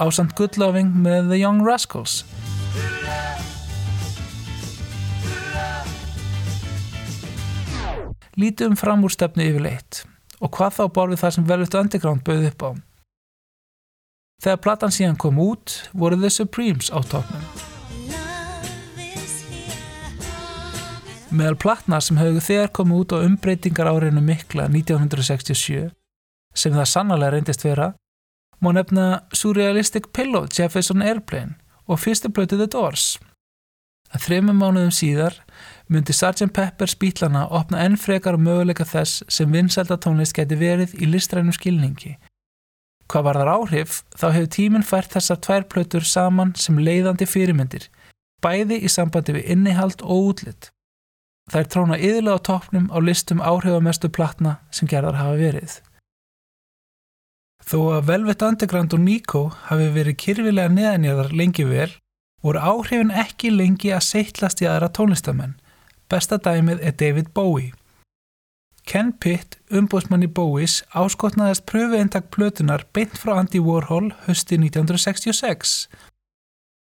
Ásand 0.00 0.32
Good 0.40 0.56
Loving 0.56 0.96
með 1.04 1.28
The 1.28 1.42
Young 1.44 1.60
Rascals. 1.60 2.22
Lítum 8.34 8.74
fram 8.74 9.04
úr 9.06 9.12
stefnu 9.14 9.44
yfirleitt 9.46 10.02
og 10.42 10.50
hvað 10.56 10.72
þá 10.78 10.84
borfið 10.96 11.20
það 11.20 11.34
sem 11.36 11.44
Velvet 11.48 11.76
Underground 11.78 12.24
bauð 12.26 12.48
upp 12.48 12.64
á. 12.66 12.70
Þegar 14.42 14.62
platan 14.64 14.94
síðan 14.94 15.20
kom 15.22 15.38
út 15.38 15.76
voru 15.94 16.18
The 16.18 16.30
Supremes 16.34 16.90
á 16.90 16.98
toppnum. 17.06 17.44
Meðal 21.34 21.58
platna 21.58 22.00
sem 22.02 22.18
höfðu 22.18 22.42
þegar 22.42 22.72
komið 22.74 23.04
út 23.04 23.14
á 23.14 23.18
umbreytingar 23.22 23.90
árinu 23.90 24.22
mikla 24.22 24.66
1967 24.70 25.92
sem 26.54 26.74
það 26.74 26.90
sannlega 26.90 27.32
reyndist 27.34 27.64
vera 27.66 27.92
má 28.62 28.72
nefna 28.74 29.06
Surrealistic 29.34 30.10
Pillow 30.14 30.50
Jefferson 30.50 31.02
Airplane 31.02 31.54
og 31.86 32.02
fyrstu 32.02 32.30
blötu 32.34 32.58
The 32.58 32.66
Doors. 32.70 33.14
Að 34.14 34.26
þreymum 34.26 34.58
mánuðum 34.62 34.94
síðar 34.94 35.40
myndi 35.88 36.12
Sgt. 36.12 36.52
Pepper's 36.52 36.94
bítlana 36.98 37.46
opna 37.50 37.82
enn 37.84 37.98
frekar 38.00 38.38
möguleika 38.40 38.86
þess 38.88 39.24
sem 39.28 39.50
vinsældatónlist 39.52 40.36
geti 40.36 40.56
verið 40.60 40.94
í 41.00 41.10
listrænum 41.10 41.52
skilningi 41.52 42.16
Hvað 43.10 43.24
var 43.26 43.38
þar 43.38 43.50
áhrif 43.52 43.96
þá 44.16 44.26
hefur 44.32 44.52
tíminn 44.54 44.86
fært 44.86 45.12
þessar 45.12 45.40
tvær 45.44 45.66
plötur 45.72 46.06
saman 46.08 46.54
sem 46.56 46.78
leiðandi 46.80 47.26
fyrirmyndir, 47.28 47.88
bæði 48.40 48.80
í 48.80 48.90
sambandi 48.92 49.34
við 49.36 49.50
innihald 49.54 50.04
og 50.04 50.30
útlitt. 50.30 50.70
Þær 51.52 51.68
tróna 51.68 51.98
yðurlega 52.00 52.40
á 52.40 52.46
toppnum 52.48 52.86
á 52.88 52.98
listum 53.04 53.42
áhrifamestu 53.44 54.08
platna 54.08 54.56
sem 54.72 54.88
gerðar 54.88 55.20
hafa 55.20 55.36
verið. 55.36 55.74
Þó 57.64 57.78
að 57.98 58.08
Velvet 58.08 58.44
Underground 58.44 58.96
og 58.96 59.04
Nico 59.04 59.42
hafi 59.68 59.90
verið 59.92 60.18
kyrfilega 60.20 60.72
neðanjarðar 60.72 61.36
lengi 61.36 61.68
vel, 61.68 61.90
voru 62.44 62.60
áhrifin 62.60 63.12
ekki 63.12 63.52
lengi 63.52 63.92
að 63.92 64.08
seitlast 64.08 64.64
í 64.64 64.68
aðra 64.68 64.88
tónlistamenn. 64.92 65.58
Besta 66.10 66.36
dæmið 66.36 66.82
er 66.84 66.94
David 67.00 67.32
Bowie. 67.34 67.72
Ken 68.84 69.12
Pitt, 69.16 69.56
umbóðsmanni 69.72 70.28
Bowies, 70.28 70.82
áskotnaðist 70.92 71.64
pröfueintak 71.64 72.28
plötunar 72.34 72.84
beint 72.92 73.16
frá 73.16 73.38
Andy 73.38 73.62
Warhol 73.64 74.10
hösti 74.26 74.58
1966. 74.60 75.88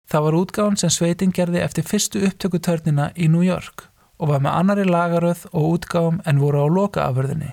Það 0.08 0.24
var 0.24 0.38
útgáðan 0.38 0.78
sem 0.78 0.92
sveitin 0.94 1.34
gerði 1.34 1.64
eftir 1.64 1.84
fyrstu 1.84 2.22
upptökutörnina 2.28 3.10
í 3.16 3.26
New 3.28 3.42
York 3.42 3.88
og 4.18 4.30
var 4.30 4.42
með 4.42 4.60
annari 4.60 4.86
lagaröð 4.86 5.44
og 5.50 5.66
útgáðum 5.74 6.22
en 6.24 6.38
voru 6.42 6.62
á 6.62 6.66
lokaaförðinni. 6.78 7.50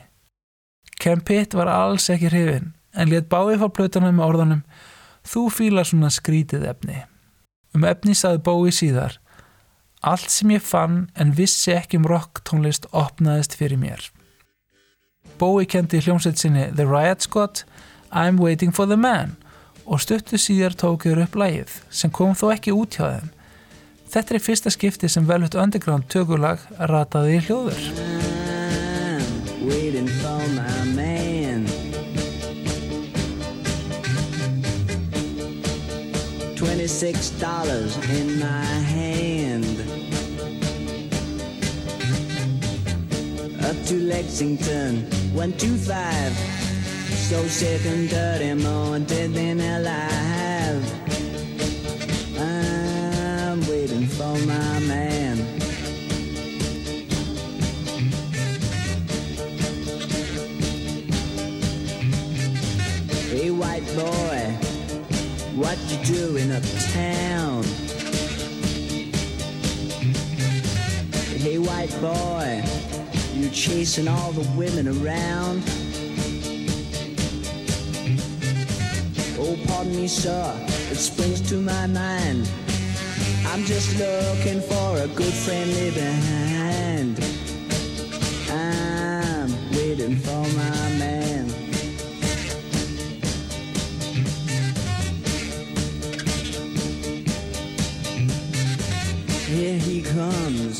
Ken 1.01 1.25
Pitt 1.25 1.57
var 1.57 1.67
alls 1.67 2.09
ekki 2.13 2.29
hrifin 2.29 2.73
en 2.93 3.09
let 3.09 3.27
Bowie 3.29 3.57
fá 3.59 3.67
plötuna 3.73 4.13
með 4.13 4.29
orðanum 4.29 4.63
Þú 5.25 5.47
fílar 5.49 5.87
svona 5.89 6.11
skrítið 6.13 6.67
efni. 6.69 6.99
Um 7.73 7.85
efni 7.89 8.13
saði 8.15 8.43
Bowie 8.45 8.73
síðar 8.75 9.17
Allt 10.05 10.29
sem 10.29 10.51
ég 10.53 10.61
fann 10.61 11.07
en 11.17 11.31
vissi 11.33 11.71
ekki 11.73 11.97
um 11.97 12.03
rock 12.05 12.43
tónlist 12.45 12.83
opnaðist 12.93 13.55
fyrir 13.57 13.79
mér. 13.81 14.03
Bowie 15.41 15.65
kendi 15.65 15.97
hljómsveit 15.97 16.37
sinni 16.37 16.67
The 16.77 16.85
Riot 16.85 17.25
Squad 17.25 17.63
I'm 18.13 18.37
Waiting 18.37 18.69
for 18.75 18.85
the 18.85 18.99
Man 19.01 19.33
og 19.85 20.03
stuttu 20.05 20.37
síðar 20.37 20.77
tókuður 20.77 21.23
upp 21.25 21.39
lægið 21.41 21.73
sem 21.89 22.13
kom 22.13 22.37
þó 22.37 22.51
ekki 22.53 22.75
út 22.77 22.99
hjá 22.99 23.15
þeim. 23.15 23.31
Þetta 24.13 24.35
er 24.37 24.45
fyrsta 24.45 24.73
skipti 24.75 25.09
sem 25.09 25.25
Velvet 25.25 25.57
Underground 25.57 26.05
tökulag 26.13 26.61
rataði 26.77 27.39
í 27.39 27.43
hljóður. 27.47 27.81
Waiting 29.65 30.11
for 30.21 30.45
my 30.53 30.85
man. 30.93 31.65
Twenty-six 36.53 37.33
dollars 37.41 37.97
in 38.13 38.37
my 38.37 38.85
hand. 38.93 39.34
Up 43.65 43.75
to 43.85 43.95
Lexington, 43.99 45.01
one 45.33 45.51
two 45.53 45.75
five. 45.75 46.31
So 47.27 47.47
sick 47.47 47.83
and 47.85 48.07
dirty, 48.07 48.53
more 48.53 48.99
dead 48.99 49.33
than 49.33 49.59
alive. 49.59 50.85
I'm 52.39 53.61
waiting 53.67 54.05
for 54.05 54.37
my 54.45 54.79
man. 54.81 55.37
Hey, 63.31 63.49
white 63.49 63.87
boy, 63.95 64.57
what 65.55 65.79
you 65.89 65.97
doing 66.05 66.51
uptown? 66.51 67.63
Hey, 71.33 71.57
white 71.57 71.95
boy, 71.99 72.63
you 73.45 73.51
chasing 73.51 74.07
all 74.07 74.31
the 74.31 74.49
women 74.57 74.87
around? 74.87 75.61
Oh, 79.37 79.55
pardon 79.67 79.95
me, 79.95 80.07
sir, 80.07 80.51
it 80.89 80.95
springs 80.95 81.41
to 81.49 81.61
my 81.61 81.85
mind. 81.85 82.49
I'm 83.45 83.63
just 83.65 83.99
looking 83.99 84.61
for 84.61 84.97
a 84.97 85.07
good 85.09 85.33
friendly 85.33 85.91
behind. 85.91 87.19
I'm 88.49 89.51
waiting 89.73 90.15
for 90.17 90.41
my 90.57 90.89
man. 90.97 91.47
Here 99.45 99.77
he 99.77 100.01
comes. 100.01 100.74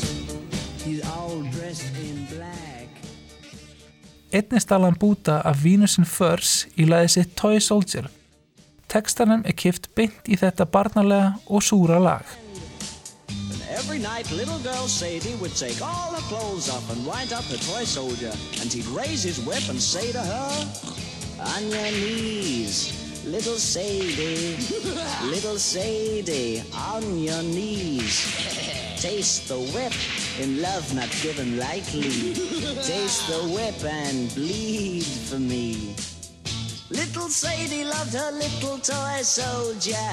Einnig 4.36 4.60
stalan 4.60 4.96
búta 5.00 5.40
af 5.44 5.64
Venus 5.64 5.94
in 5.98 6.04
Furs 6.04 6.66
í 6.76 6.84
lagi 6.84 7.08
sitt 7.14 7.30
Toy 7.40 7.56
Soldier. 7.60 8.10
Tekstanum 8.92 9.40
er 9.48 9.56
kift 9.56 9.88
beint 9.96 10.28
í 10.28 10.36
þetta 10.36 10.66
barnalega 10.68 11.30
og 11.46 11.64
súra 11.64 11.96
lag. 11.96 12.26
Every 13.72 13.98
night, 13.98 14.28
little 14.32 14.58
girl 14.60 14.88
Sadie 14.88 15.36
would 15.40 15.56
take 15.56 15.80
all 15.80 16.12
her 16.12 16.24
clothes 16.28 16.68
off 16.68 16.84
and 16.92 17.06
wind 17.06 17.32
up 17.32 17.48
her 17.48 17.60
toy 17.72 17.84
soldier. 17.84 18.32
And 18.60 18.68
he'd 18.68 18.84
raise 18.92 19.22
his 19.22 19.40
whip 19.40 19.64
and 19.70 19.80
say 19.80 20.12
to 20.12 20.20
her, 20.20 20.52
On 21.56 21.62
your 21.72 21.90
knees, 21.96 22.92
little 23.24 23.56
Sadie, 23.56 24.56
little 25.32 25.58
Sadie, 25.58 26.62
on 26.92 27.04
your 27.18 27.42
knees. 27.42 28.65
Taste 28.96 29.48
the 29.48 29.58
whip 29.58 29.92
in 30.40 30.62
love 30.62 30.94
not 30.94 31.10
given 31.22 31.58
lightly. 31.58 32.32
Taste 32.82 33.28
the 33.28 33.42
whip 33.54 33.84
and 33.84 34.34
bleed 34.34 35.04
for 35.04 35.38
me. 35.38 35.94
Little 36.88 37.28
Sadie 37.28 37.84
loved 37.84 38.14
her 38.14 38.32
little 38.32 38.78
toy 38.78 39.20
soldier, 39.22 40.10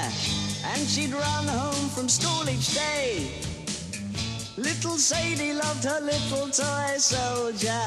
and 0.66 0.80
she'd 0.86 1.12
run 1.12 1.46
home 1.48 1.88
from 1.90 2.10
school 2.10 2.48
each 2.48 2.74
day. 2.74 3.30
Little 4.58 4.98
Sadie 4.98 5.54
loved 5.54 5.84
her 5.84 6.00
little 6.00 6.48
toy 6.48 6.98
soldier, 6.98 7.86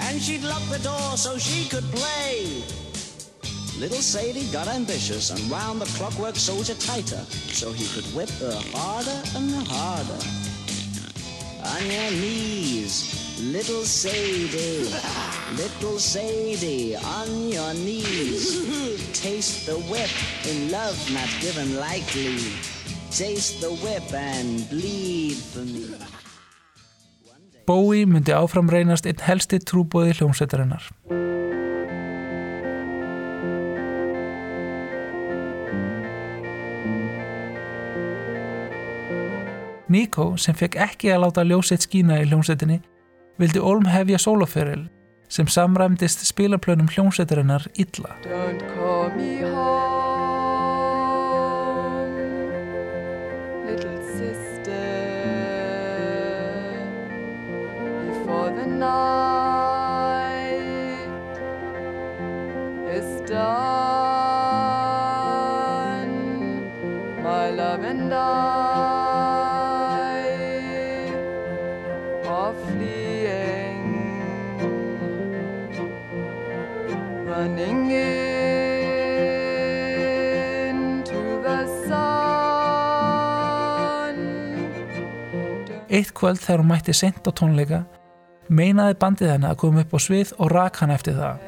and 0.00 0.20
she'd 0.20 0.42
lock 0.42 0.62
the 0.70 0.80
door 0.80 1.16
so 1.16 1.38
she 1.38 1.68
could 1.68 1.84
play. 1.92 2.85
Little 3.78 4.00
Sadie 4.00 4.50
got 4.52 4.68
ambitious 4.68 5.28
and 5.30 5.50
wound 5.50 5.82
the 5.82 5.86
clockwork 5.98 6.36
soldier 6.36 6.74
tighter, 6.74 7.20
so 7.52 7.72
he 7.72 7.86
could 7.88 8.08
whip 8.16 8.30
her 8.40 8.58
harder 8.72 9.20
and 9.36 9.52
harder. 9.68 10.20
On 11.60 11.84
your 11.84 12.10
knees, 12.12 13.36
little 13.38 13.84
Sadie, 13.84 14.88
little 15.60 15.98
Sadie, 15.98 16.96
on 16.96 17.52
your 17.52 17.74
knees. 17.74 19.12
Taste 19.12 19.66
the 19.66 19.76
whip 19.92 20.10
in 20.48 20.70
love 20.70 20.96
not 21.12 21.28
given 21.42 21.76
lightly. 21.76 22.38
Taste 23.10 23.60
the 23.60 23.72
whip 23.84 24.10
and 24.14 24.66
bleed 24.70 25.36
for 25.36 25.60
me. 25.60 25.84
Bowie 27.66 28.06
myndi 28.06 28.32
áfram 28.32 28.70
reynast 28.72 29.04
einn 29.10 29.20
helsti 29.20 29.58
trúbóði 29.58 30.16
hljómsveitarinnar. 30.16 30.86
Nico, 39.88 40.32
sem 40.36 40.54
fekk 40.58 40.76
ekki 40.82 41.12
að 41.14 41.22
láta 41.22 41.44
ljósitt 41.46 41.84
skína 41.86 42.18
í 42.18 42.26
hljómsveitinni, 42.26 42.80
vildi 43.38 43.62
Olm 43.62 43.86
hefja 43.86 44.18
sóloferil 44.18 44.88
sem 45.30 45.46
samræmdist 45.50 46.26
spilaplönum 46.26 46.90
hljómsveitarinnar 46.90 47.66
illa. 47.74 48.14
Night 58.76 60.46
is 62.90 63.30
done. 63.30 63.65
Kvöld 86.16 86.40
þegar 86.42 86.62
hún 86.62 86.72
mætti 86.72 86.94
sent 86.96 87.28
á 87.28 87.30
tónleika, 87.30 87.84
meinaði 88.48 88.96
bandið 89.00 89.32
henni 89.34 89.50
að 89.50 89.60
koma 89.62 89.84
upp 89.84 89.94
á 89.94 89.98
svið 90.00 90.32
og 90.38 90.50
rak 90.54 90.80
hann 90.80 90.94
eftir 90.94 91.18
það. 91.18 91.44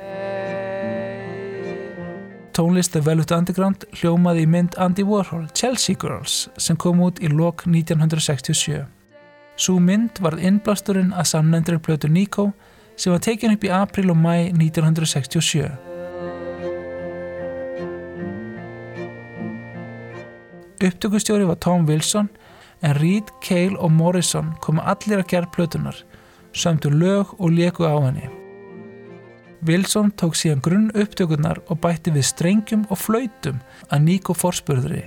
Tónlist 2.58 2.90
The 2.92 3.00
Velvet 3.06 3.30
Underground 3.30 3.84
hljómaði 4.00 4.42
í 4.42 4.50
mynd 4.50 4.74
Andy 4.82 5.04
Warhol, 5.06 5.44
Chelsea 5.54 5.94
Girls, 5.94 6.48
sem 6.58 6.76
kom 6.76 6.98
út 7.06 7.20
í 7.22 7.30
lok 7.30 7.62
1967. 7.68 8.80
Sú 9.58 9.76
mynd 9.82 10.18
varð 10.22 10.42
innblásturinn 10.42 11.12
að 11.14 11.30
samnendri 11.30 11.78
plötu 11.78 12.10
Nico 12.10 12.48
sem 12.98 13.14
var 13.14 13.22
tekin 13.22 13.54
upp 13.54 13.62
í 13.62 13.70
april 13.70 14.10
og 14.10 14.18
mæ 14.18 14.50
1967. 14.50 15.70
Upptökustjóri 20.78 21.46
var 21.46 21.62
Tom 21.62 21.86
Wilson 21.86 22.28
en 22.82 22.96
Reed, 22.98 23.30
Cale 23.42 23.78
og 23.78 23.92
Morrison 23.92 24.52
komu 24.62 24.82
allir 24.84 25.20
að 25.20 25.30
gera 25.32 25.50
plötunar, 25.54 25.96
sömdu 26.52 26.90
lög 26.90 27.34
og 27.38 27.52
leku 27.52 27.86
á 27.86 27.96
henni. 27.98 28.28
Wilson 29.66 30.12
tók 30.14 30.36
síðan 30.38 30.62
grunn 30.62 30.90
upptökurnar 30.94 31.58
og 31.66 31.80
bætti 31.82 32.12
við 32.14 32.28
strengjum 32.28 32.84
og 32.90 33.00
flautum 33.02 33.58
að 33.90 34.04
Nico 34.04 34.34
forspurðri. 34.34 35.02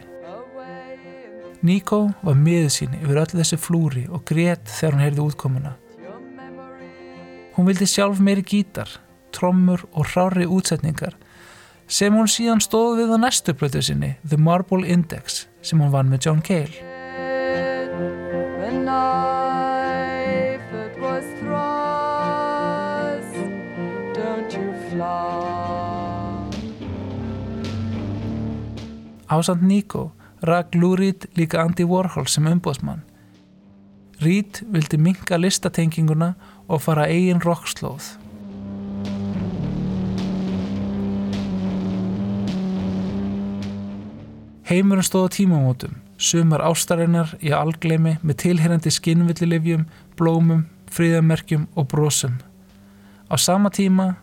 Nico 1.61 2.09
var 2.25 2.35
miður 2.35 2.73
sín 2.73 2.97
yfir 2.99 3.21
öll 3.21 3.31
þessi 3.37 3.59
flúri 3.61 4.07
og 4.09 4.25
grét 4.27 4.67
þegar 4.67 4.97
hún 4.97 5.05
heyrði 5.05 5.25
útkomuna. 5.29 5.73
Hún 7.55 7.67
vildi 7.67 7.87
sjálf 7.87 8.19
meiri 8.19 8.43
gítar, 8.43 8.89
trommur 9.31 9.85
og 9.93 10.09
hrári 10.11 10.47
útsetningar 10.47 11.15
sem 11.91 12.15
hún 12.15 12.29
síðan 12.31 12.63
stóð 12.63 13.01
við 13.01 13.15
á 13.15 13.17
næstu 13.19 13.55
plötu 13.55 13.81
sinni, 13.83 14.15
The 14.23 14.39
Marble 14.39 14.87
Index, 14.87 15.45
sem 15.61 15.79
hún 15.79 15.91
vann 15.91 16.11
með 16.11 16.27
John 16.27 16.41
Cale. 16.43 16.90
Ásand 29.31 29.61
Nico 29.63 30.11
rak 30.43 30.75
Lou 30.75 30.95
Reed 30.95 31.29
líka 31.39 31.61
Andy 31.63 31.85
Warhol 31.87 32.27
sem 32.27 32.49
umbóðsmann. 32.51 32.99
Reed 34.19 34.59
vildi 34.73 34.97
minka 34.99 35.37
listatenginguna 35.39 36.33
og 36.67 36.81
fara 36.83 37.05
eigin 37.07 37.39
rockslóð. 37.39 38.09
Heimurinn 44.67 45.07
stóð 45.07 45.29
á 45.31 45.35
tímamótum, 45.37 45.95
sumar 46.19 46.65
ástarinnar 46.67 47.31
í 47.39 47.55
algleimi 47.55 48.17
með 48.19 48.39
tilherrandi 48.43 48.91
skinnvillilifjum, 48.91 49.87
blómum, 50.19 50.67
fríðamerkjum 50.91 51.69
og 51.79 51.87
brosum. 51.87 52.35
Á 53.31 53.39
sama 53.39 53.71
tíma 53.71 54.17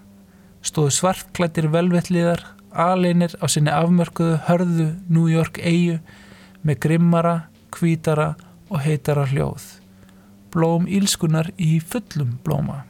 stóðu 0.61 0.93
svartklættir 1.01 1.73
velvettliðar 1.73 2.45
aleinir 2.73 3.37
á 3.39 3.47
sinni 3.51 3.73
afmörkuðu 3.73 4.41
hörðu 4.49 4.89
New 5.09 5.29
York 5.31 5.61
eigu 5.63 6.01
með 6.67 6.81
grimmara, 6.85 7.37
hvítara 7.77 8.35
og 8.69 8.83
heitara 8.85 9.27
hljóð. 9.31 9.79
Blóm 10.53 10.89
ílskunar 10.89 11.53
í 11.57 11.79
fullum 11.81 12.39
blóma. 12.45 12.88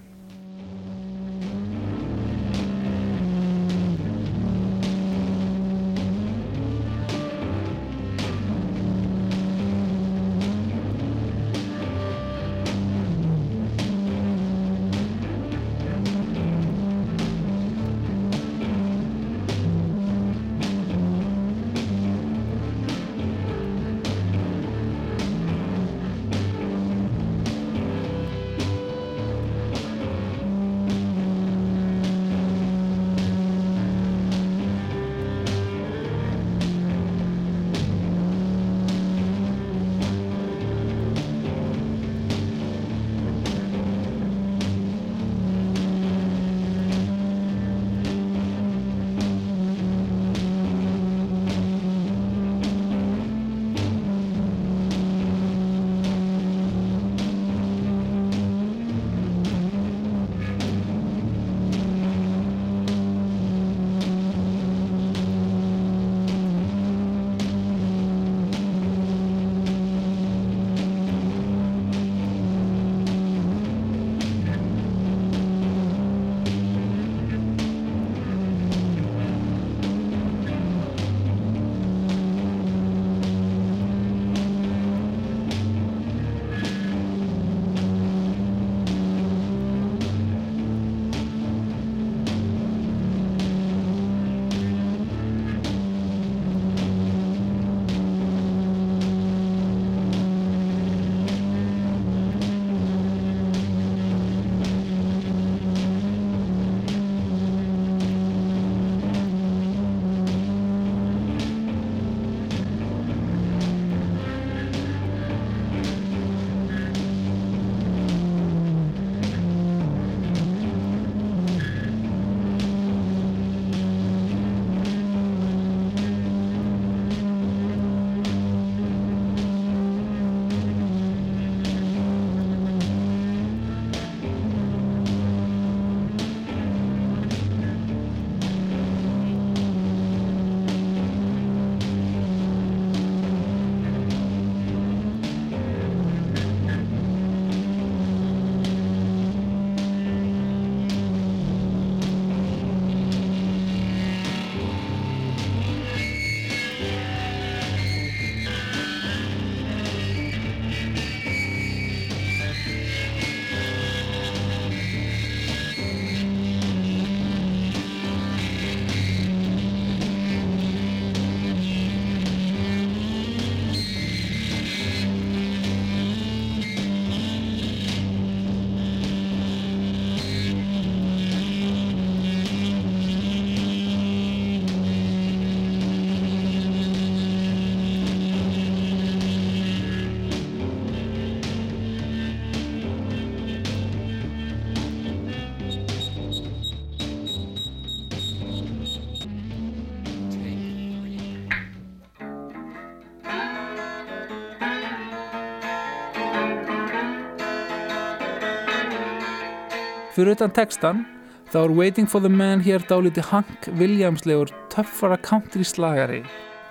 Fyrir 210.18 210.35
utan 210.35 210.50
textan 210.50 211.04
þá 211.52 211.61
er 211.61 211.72
Waiting 211.78 212.09
for 212.11 212.18
the 212.18 212.31
Man 212.33 212.59
hér 212.66 212.83
dálíti 212.90 213.22
Hank 213.22 213.68
Williamslegur 213.78 214.50
töffara 214.74 215.14
country 215.22 215.62
slagari 215.62 216.24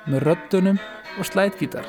með 0.03 0.25
röddunum 0.27 0.81
og 1.15 1.29
slætgítar. 1.29 1.87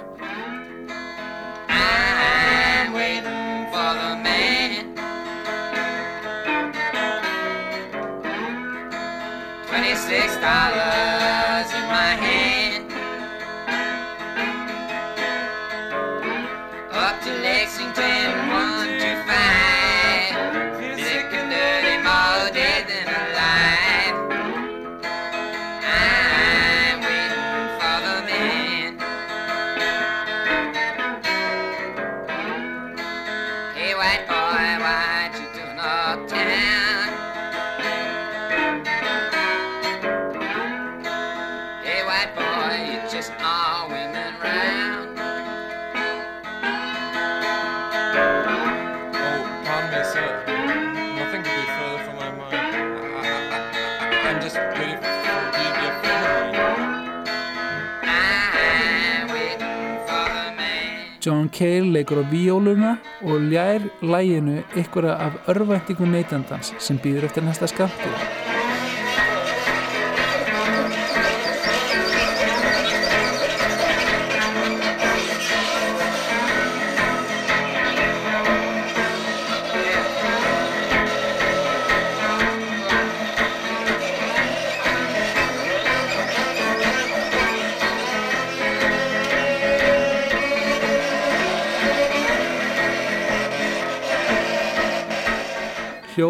Cale 61.58 61.90
leikur 61.92 62.22
á 62.22 62.24
víóluna 62.30 62.92
og 63.26 63.40
ljær 63.50 63.82
læginu 64.02 64.62
ykkur 64.78 65.10
af 65.10 65.32
örvæntingu 65.50 66.06
neytandans 66.06 66.74
sem 66.78 66.98
býður 67.02 67.26
eftir 67.26 67.42
næsta 67.42 67.66
skamtu. 67.66 68.47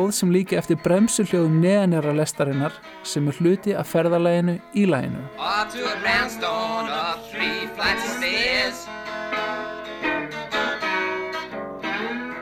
Hljóð 0.09 0.17
sem 0.17 0.31
líka 0.33 0.57
eftir 0.57 0.79
bremsuhljóðum 0.81 1.59
neðanjara 1.61 2.15
lestarinnar 2.17 2.77
sem 3.05 3.27
er 3.29 3.37
hluti 3.43 3.75
af 3.77 3.91
ferðalæginu 3.93 4.55
í 4.73 4.87
læginu. 4.89 5.21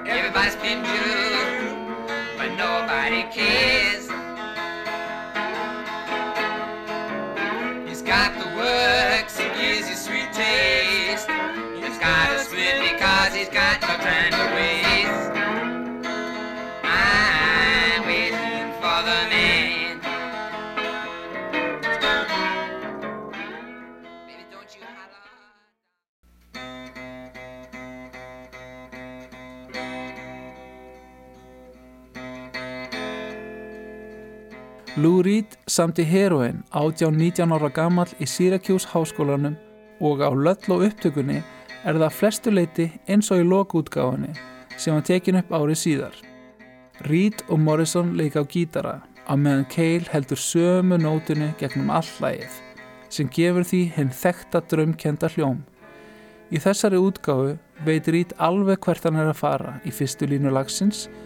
Everybody's 0.07 0.57
been 0.63 0.83
good, 0.87 2.39
but 2.39 2.51
nobody 2.55 3.25
cares. 3.35 4.06
Lou 34.97 35.21
Reed 35.23 35.59
samti 35.69 36.05
heroin 36.09 36.63
18-19 36.73 37.51
ára 37.53 37.69
gamall 37.69 38.13
í 38.17 38.25
Syracuse 38.25 38.89
háskólanum 38.89 39.59
og 40.01 40.23
á 40.25 40.33
löll 40.33 40.73
og 40.73 40.87
upptökunni 40.87 41.43
er 41.85 41.99
það 42.01 42.15
flestu 42.17 42.53
leiti 42.55 42.87
eins 43.05 43.29
og 43.29 43.43
í 43.43 43.45
lokútgáfunni 43.45 44.33
sem 44.81 44.97
var 44.97 45.05
tekin 45.05 45.37
upp 45.43 45.53
árið 45.53 45.81
síðar. 45.83 46.17
Reed 47.11 47.45
og 47.51 47.61
Morrison 47.61 48.15
leika 48.17 48.41
á 48.41 48.49
gítara 48.49 48.95
á 49.29 49.37
meðan 49.37 49.69
Cale 49.69 50.09
heldur 50.15 50.41
sömu 50.41 50.97
nótinu 50.97 51.51
gegnum 51.61 51.93
allægið 51.93 52.57
sem 53.13 53.29
gefur 53.29 53.69
því 53.69 53.83
hinn 53.99 54.17
þekta 54.17 54.65
draumkenda 54.65 55.29
hljóm. 55.37 55.61
Í 56.49 56.57
þessari 56.57 56.97
útgáfu 56.97 57.59
veit 57.85 58.09
Reed 58.09 58.33
alveg 58.41 58.81
hvert 58.81 59.05
hann 59.05 59.21
er 59.21 59.29
að 59.29 59.43
fara 59.45 59.77
í 59.85 59.93
fyrstu 59.93 60.25
línu 60.25 60.57
lagsins 60.57 61.05
I 61.05 61.26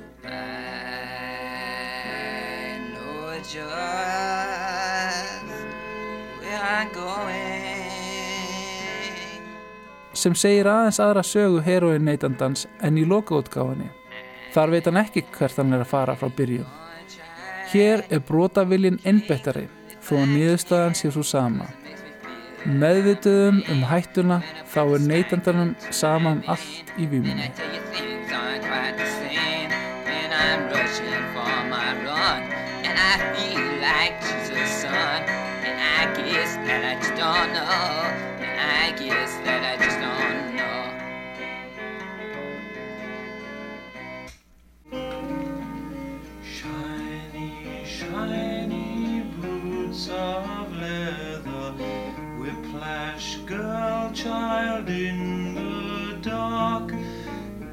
sem 10.21 10.37
segir 10.37 10.69
aðeins 10.69 11.01
aðra 11.03 11.23
sögu 11.27 11.63
heroin 11.65 12.05
neytandans 12.05 12.67
en 12.85 12.99
í 13.01 13.07
lokaútgáfunni. 13.09 13.89
Þar 14.55 14.75
veit 14.75 14.89
hann 14.89 15.01
ekki 15.01 15.25
hvert 15.37 15.59
hann 15.61 15.75
er 15.75 15.85
að 15.85 15.93
fara 15.93 16.17
frá 16.19 16.31
byrjun. 16.37 16.69
Hér 17.71 18.03
er 18.11 18.23
brotaviljin 18.27 18.99
innbettari 19.07 19.69
þó 20.03 20.17
að 20.23 20.33
niðurstaðan 20.35 20.97
sé 20.99 21.13
svo 21.15 21.23
sama. 21.27 21.69
Meðvituðum 22.67 23.63
um 23.73 23.85
hættuna 23.89 24.41
þá 24.69 24.81
er 24.85 25.07
neytandanum 25.07 25.75
sama 25.95 26.35
um 26.37 26.43
allt 26.51 26.95
í 27.01 27.09
vímunni. 27.09 27.49
I 33.01 33.17
feel 33.35 33.81
like 33.81 34.21
Jesus' 34.21 34.83
son. 34.83 35.23
And 35.65 35.81
I 35.81 36.15
guess 36.15 36.55
that 36.57 36.85
I 36.85 36.95
just 37.01 37.15
don't 37.17 37.53
know. 37.55 38.10
Of 50.11 50.77
leather, 50.77 51.73
whiplash 52.39 53.37
girl 53.47 54.11
child 54.13 54.89
in 54.89 55.55
the 55.55 56.17
dark. 56.21 56.93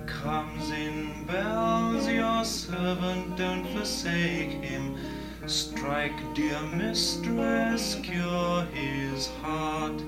Comes 0.06 0.71
in 0.71 1.26
bells, 1.26 2.08
your 2.08 2.43
servant, 2.43 3.38
don't 3.38 3.65
forsake 3.67 4.63
him. 4.63 4.97
Strike, 5.45 6.34
dear 6.34 6.62
mistress, 6.62 7.95
cure 8.04 8.63
his 8.73 9.28
heart. 9.41 10.02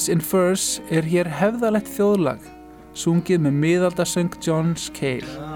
Venus 0.00 0.08
in 0.08 0.22
Furs 0.24 0.80
er 0.88 1.04
hér 1.04 1.28
hefðalegt 1.28 1.90
þjóðlag, 1.92 2.40
sungið 2.96 3.44
með 3.44 3.58
miðaldasöng 3.66 4.32
Johns 4.40 4.88
Cale. 4.96 5.49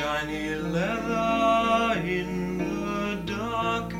Shiny, 0.00 0.54
leather 0.54 2.00
in 2.00 2.56
the 2.56 3.20
dark. 3.26 3.90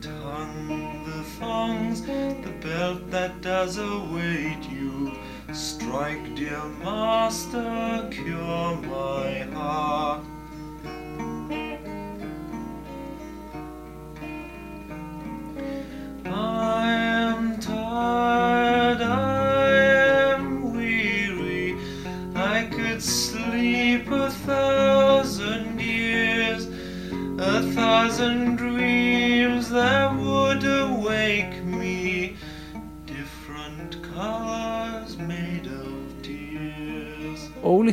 Tongue 0.00 1.04
the 1.06 1.22
thongs, 1.38 2.02
the 2.02 2.52
belt 2.60 3.08
that 3.12 3.40
does 3.40 3.78
await 3.78 4.62
you. 4.68 5.12
Strike, 5.52 6.34
dear 6.34 6.64
master, 6.82 8.08
cure 8.10 8.76
my 8.82 9.46
heart. 9.54 10.24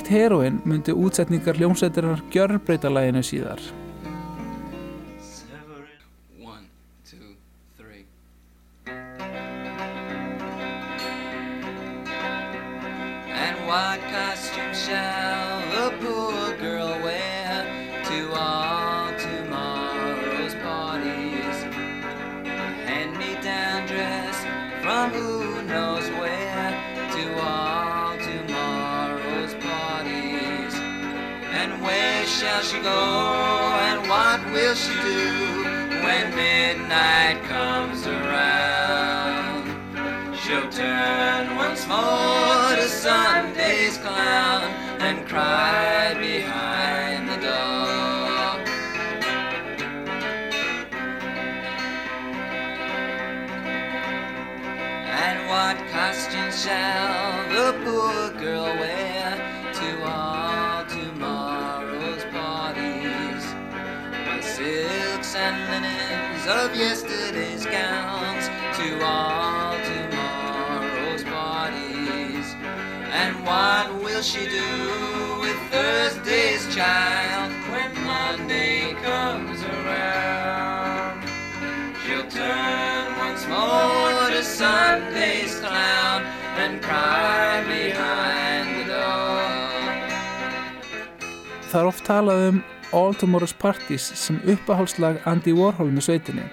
Tears. 0.06 0.16
Ólíkt 0.16 0.22
heroin 0.22 0.62
myndi 0.66 0.94
útsetningar 0.94 1.58
hljómsveitirinnar 1.58 2.22
gjörbreyta 2.30 2.90
læginu 2.90 3.24
síðar. 3.24 3.60
Silks 64.56 65.36
and 65.36 65.56
linens 65.70 66.48
of 66.48 66.74
yesterday's 66.78 67.66
gowns 67.66 68.48
to 68.78 68.88
all 69.04 69.76
tomorrow's 69.84 71.24
parties. 71.26 72.48
And 73.12 73.36
what 73.44 73.94
will 74.02 74.22
she 74.22 74.48
do 74.48 74.72
with 75.42 75.60
Thursday's 75.74 76.74
child 76.74 77.52
when 77.70 77.92
Monday 78.06 78.94
comes 79.04 79.62
around? 79.62 81.28
She'll 82.06 82.30
turn 82.30 83.18
once 83.18 83.46
more 83.48 84.30
to 84.36 84.42
Sunday's 84.42 85.60
clown 85.60 86.24
and 86.64 86.82
cry 86.82 87.62
behind 87.68 88.68
the 88.80 88.86
door. 88.94 89.44
Það 91.72 91.82
er 91.82 91.88
oft 91.92 92.08
talað 92.08 92.48
um 92.48 92.64
All 92.96 93.14
Tomorrow's 93.14 93.54
Parties 93.54 94.06
sem 94.16 94.38
uppahálslag 94.48 95.20
Andy 95.28 95.52
Warhol 95.52 95.92
með 95.92 96.08
sveitinni. 96.08 96.46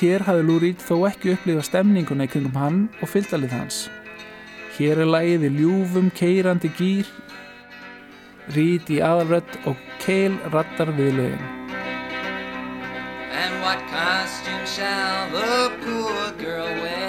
Hér 0.00 0.24
hafði 0.26 0.42
Lou 0.48 0.58
Reed 0.62 0.82
þó 0.82 1.06
ekki 1.06 1.32
upplifað 1.36 1.68
stemninguna 1.68 2.26
í 2.26 2.30
kringum 2.32 2.58
hann 2.58 2.80
og 2.98 3.12
fylgdalið 3.12 3.54
hans. 3.54 3.78
Hér 4.74 5.04
er 5.04 5.10
lagið 5.14 5.46
í 5.46 5.50
ljúfum, 5.60 6.10
keirandi 6.14 6.70
gýr, 6.74 7.06
Reed 8.50 8.90
í 8.90 8.98
aðalrödd 8.98 9.60
og 9.70 9.78
Cale 10.02 10.50
rattar 10.50 10.90
við 10.96 11.14
lögin. 11.20 11.46
And 13.30 13.62
what 13.62 13.78
costume 13.92 14.66
shall 14.66 15.30
the 15.30 15.70
poor 15.84 16.32
girl 16.42 16.66
wear 16.82 16.99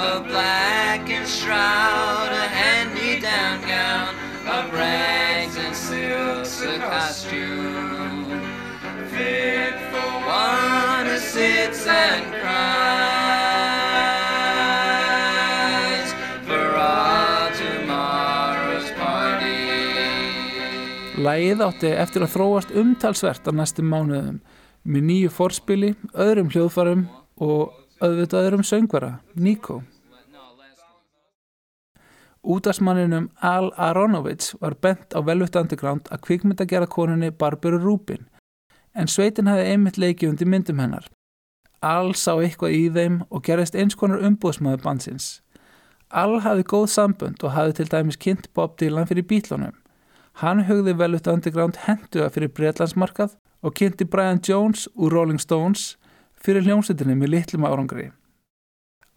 A 0.00 0.18
blackened 0.24 1.28
shroud, 1.28 2.32
a 2.32 2.48
hand-me-down 2.48 3.60
gown 3.68 4.14
of 4.48 4.72
rags 4.72 5.56
and 5.58 5.76
silks, 5.76 6.62
a 6.62 6.78
costume 6.78 8.40
fit 9.12 9.76
for 9.92 10.10
one 10.24 11.04
who 11.04 11.18
sits 11.18 11.86
and 11.86 12.32
cries 12.32 12.80
for 16.48 16.76
all 16.80 17.50
tomorrow's 17.60 18.90
party. 18.96 19.68
Lagið 21.20 21.60
átti 21.68 21.92
eftir 21.92 22.24
að 22.24 22.32
þróast 22.38 22.72
umtalsvert 22.72 23.44
á 23.44 23.52
næstum 23.52 23.92
mánuðum 23.92 24.40
með 24.80 25.02
nýju 25.12 25.28
forspili, 25.28 25.92
öðrum 26.16 26.48
hljóðfarum 26.56 27.04
og 27.36 27.76
auðvitað 28.00 28.46
öðrum 28.46 28.64
söngvara, 28.64 29.20
Nico. 29.36 29.82
Útasmanninum 32.42 33.28
Al 33.42 33.72
Aronovich 33.76 34.54
var 34.60 34.74
bent 34.80 35.12
á 35.12 35.20
Velvet 35.20 35.56
Underground 35.56 36.08
að 36.08 36.22
kvikmynda 36.24 36.64
gera 36.64 36.88
konunni 36.88 37.30
Barbaru 37.30 37.78
Rubin 37.78 38.26
en 38.94 39.10
sveitin 39.10 39.48
hefði 39.50 39.66
einmitt 39.72 39.98
leikið 40.00 40.32
undir 40.32 40.48
myndum 40.48 40.80
hennar. 40.80 41.04
Al 41.80 42.14
sá 42.14 42.32
eitthvað 42.36 42.76
í 42.76 42.88
þeim 42.92 43.20
og 43.30 43.44
gerðist 43.44 43.76
eins 43.76 43.96
konar 43.96 44.24
umbúðsmaður 44.26 44.82
bandsins. 44.84 45.28
Al 46.10 46.40
hafði 46.44 46.66
góð 46.72 46.88
sambönd 46.94 47.44
og 47.44 47.54
hafði 47.54 47.76
til 47.78 47.88
dæmis 47.92 48.18
kynnt 48.20 48.48
Bob 48.54 48.76
Dylan 48.80 49.08
fyrir 49.08 49.28
bílunum. 49.30 49.76
Hann 50.40 50.64
hugði 50.66 50.96
Velvet 50.98 51.28
Underground 51.30 51.78
henduga 51.86 52.30
fyrir 52.32 52.52
Breitlandsmarkað 52.56 53.36
og 53.62 53.76
kynnti 53.76 54.08
Brian 54.08 54.40
Jones 54.48 54.88
úr 54.96 55.12
Rolling 55.14 55.40
Stones 55.40 55.94
fyrir 56.40 56.64
hljómsveitinni 56.64 57.16
með 57.20 57.34
litlum 57.36 57.68
árangri. 57.68 58.10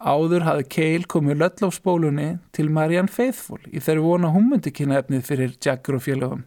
Áður 0.02 0.42
hafði 0.44 0.64
Cale 0.74 1.08
komið 1.08 1.38
löllófsbólunni 1.42 2.30
til 2.52 2.66
Marianne 2.74 3.12
Faithfull 3.12 3.62
í 3.70 3.80
þeirri 3.80 4.02
vona 4.02 4.32
hún 4.34 4.48
myndi 4.50 4.72
kynna 4.74 4.98
efnið 5.00 5.22
fyrir 5.28 5.54
Jagger 5.62 5.98
og 5.98 6.02
félögum. 6.04 6.42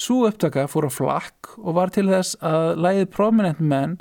Sú 0.00 0.24
upptaka 0.26 0.66
fór 0.66 0.88
á 0.88 0.90
flakk 0.90 1.54
og 1.60 1.76
var 1.76 1.92
til 1.92 2.08
þess 2.08 2.38
að 2.40 2.80
lægið 2.80 3.10
Prominent 3.14 3.60
Men 3.60 3.98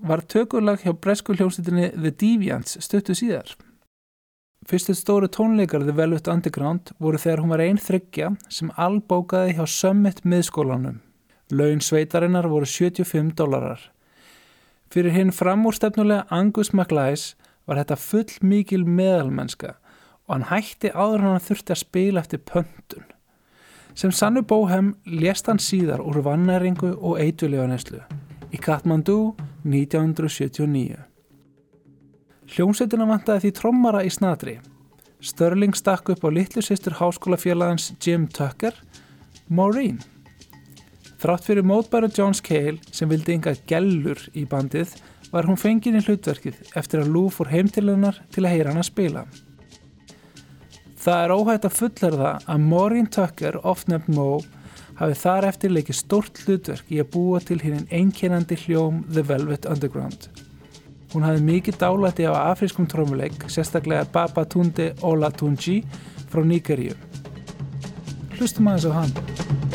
var 0.00 0.24
tökulag 0.24 0.82
hjá 0.82 0.92
bresku 0.92 1.36
hljómsveitinni 1.36 1.92
The 1.94 2.10
Deviants 2.10 2.78
stuttu 2.84 3.14
síðar. 3.16 3.54
Fyrstu 4.66 4.96
stóru 4.96 5.28
tónleikar 5.30 5.84
The 5.84 5.94
Velvet 5.94 6.28
Underground 6.28 6.90
voru 6.98 7.20
þegar 7.22 7.44
hún 7.44 7.52
var 7.54 7.62
einn 7.62 7.78
þryggja 7.78 8.32
sem 8.50 8.72
albókaði 8.74 9.54
hjá 9.58 9.66
Summit 9.70 10.24
miðskólanum. 10.24 10.98
Laun 11.52 11.80
sveitarinnar 11.84 12.48
voru 12.50 12.66
75 12.66 13.36
dólarar. 13.38 13.78
Fyrir 14.90 15.14
hinn 15.14 15.30
framúrstefnulega 15.30 16.26
Angus 16.34 16.72
MacLeis 16.74 17.34
var 17.66 17.80
þetta 17.80 17.98
full 17.98 18.38
mikil 18.46 18.84
meðalmennska 18.86 19.74
og 20.26 20.32
hann 20.34 20.48
hætti 20.50 20.90
áður 20.94 21.26
hann 21.26 21.42
þurfti 21.42 21.74
að 21.74 21.82
spila 21.82 22.22
eftir 22.22 22.42
pöntun. 22.46 23.06
Sem 23.96 24.12
sannu 24.12 24.42
bóhem 24.44 24.94
lést 25.08 25.46
hann 25.48 25.62
síðar 25.62 26.02
úr 26.04 26.20
vannæringu 26.26 26.92
og 26.96 27.20
eitulífaneslu 27.22 28.02
í 28.52 28.58
Kathmandu 28.62 29.34
1979. 29.64 30.98
Hljómsveitina 32.46 33.06
vantaði 33.08 33.46
því 33.46 33.52
trommara 33.58 34.02
í 34.06 34.10
snatri. 34.12 34.58
Störling 35.24 35.74
stakk 35.74 36.12
upp 36.12 36.26
á 36.26 36.30
litlu 36.30 36.62
sýstur 36.62 36.98
háskólafélagans 37.00 37.94
Jim 38.02 38.28
Tucker, 38.28 38.74
Maureen. 39.48 39.98
Þrátt 41.16 41.46
fyrir 41.48 41.64
mótbæru 41.66 42.10
Jones 42.12 42.42
Cale 42.44 42.78
sem 42.92 43.08
vildi 43.10 43.34
ynga 43.34 43.56
gellur 43.66 44.20
í 44.36 44.44
bandið 44.46 44.92
var 45.32 45.48
hún 45.48 45.58
fengin 45.60 45.98
í 45.98 46.04
hlutverkið 46.04 46.76
eftir 46.78 47.02
að 47.02 47.12
Lou 47.14 47.26
fór 47.32 47.50
heim 47.52 47.68
til 47.72 47.88
hennar 47.88 48.20
til 48.34 48.44
að 48.44 48.54
heyra 48.54 48.72
hann 48.72 48.82
að 48.82 48.90
spila. 48.90 49.24
Það 51.06 51.22
er 51.22 51.34
óhætt 51.36 51.66
að 51.68 51.76
fullera 51.78 52.30
að 52.50 52.62
Maureen 52.66 53.06
Tucker, 53.06 53.60
oft 53.62 53.86
nefnd 53.90 54.16
Mo, 54.16 54.40
hafi 54.98 55.18
þar 55.20 55.46
eftir 55.50 55.74
leikið 55.74 56.00
stórt 56.00 56.40
hlutverk 56.42 56.90
í 56.90 56.98
að 57.02 57.12
búa 57.14 57.40
til 57.44 57.60
hinn 57.62 57.86
einkennandi 57.94 58.58
hljóm 58.64 59.04
The 59.12 59.22
Velvet 59.28 59.68
Underground. 59.70 60.28
Hún 61.12 61.24
hafði 61.24 61.44
mikið 61.46 61.78
dálæti 61.80 62.26
á 62.26 62.34
afrískum 62.50 62.88
trómuleik, 62.90 63.46
sérstaklega 63.46 64.08
Baba 64.12 64.44
Tunde 64.44 64.92
Olatunji 65.06 65.82
frá 66.32 66.42
Níkeríu. 66.42 66.96
Hlustum 68.36 68.68
aðeins 68.68 68.90
á 68.90 68.92
hann. 68.98 69.65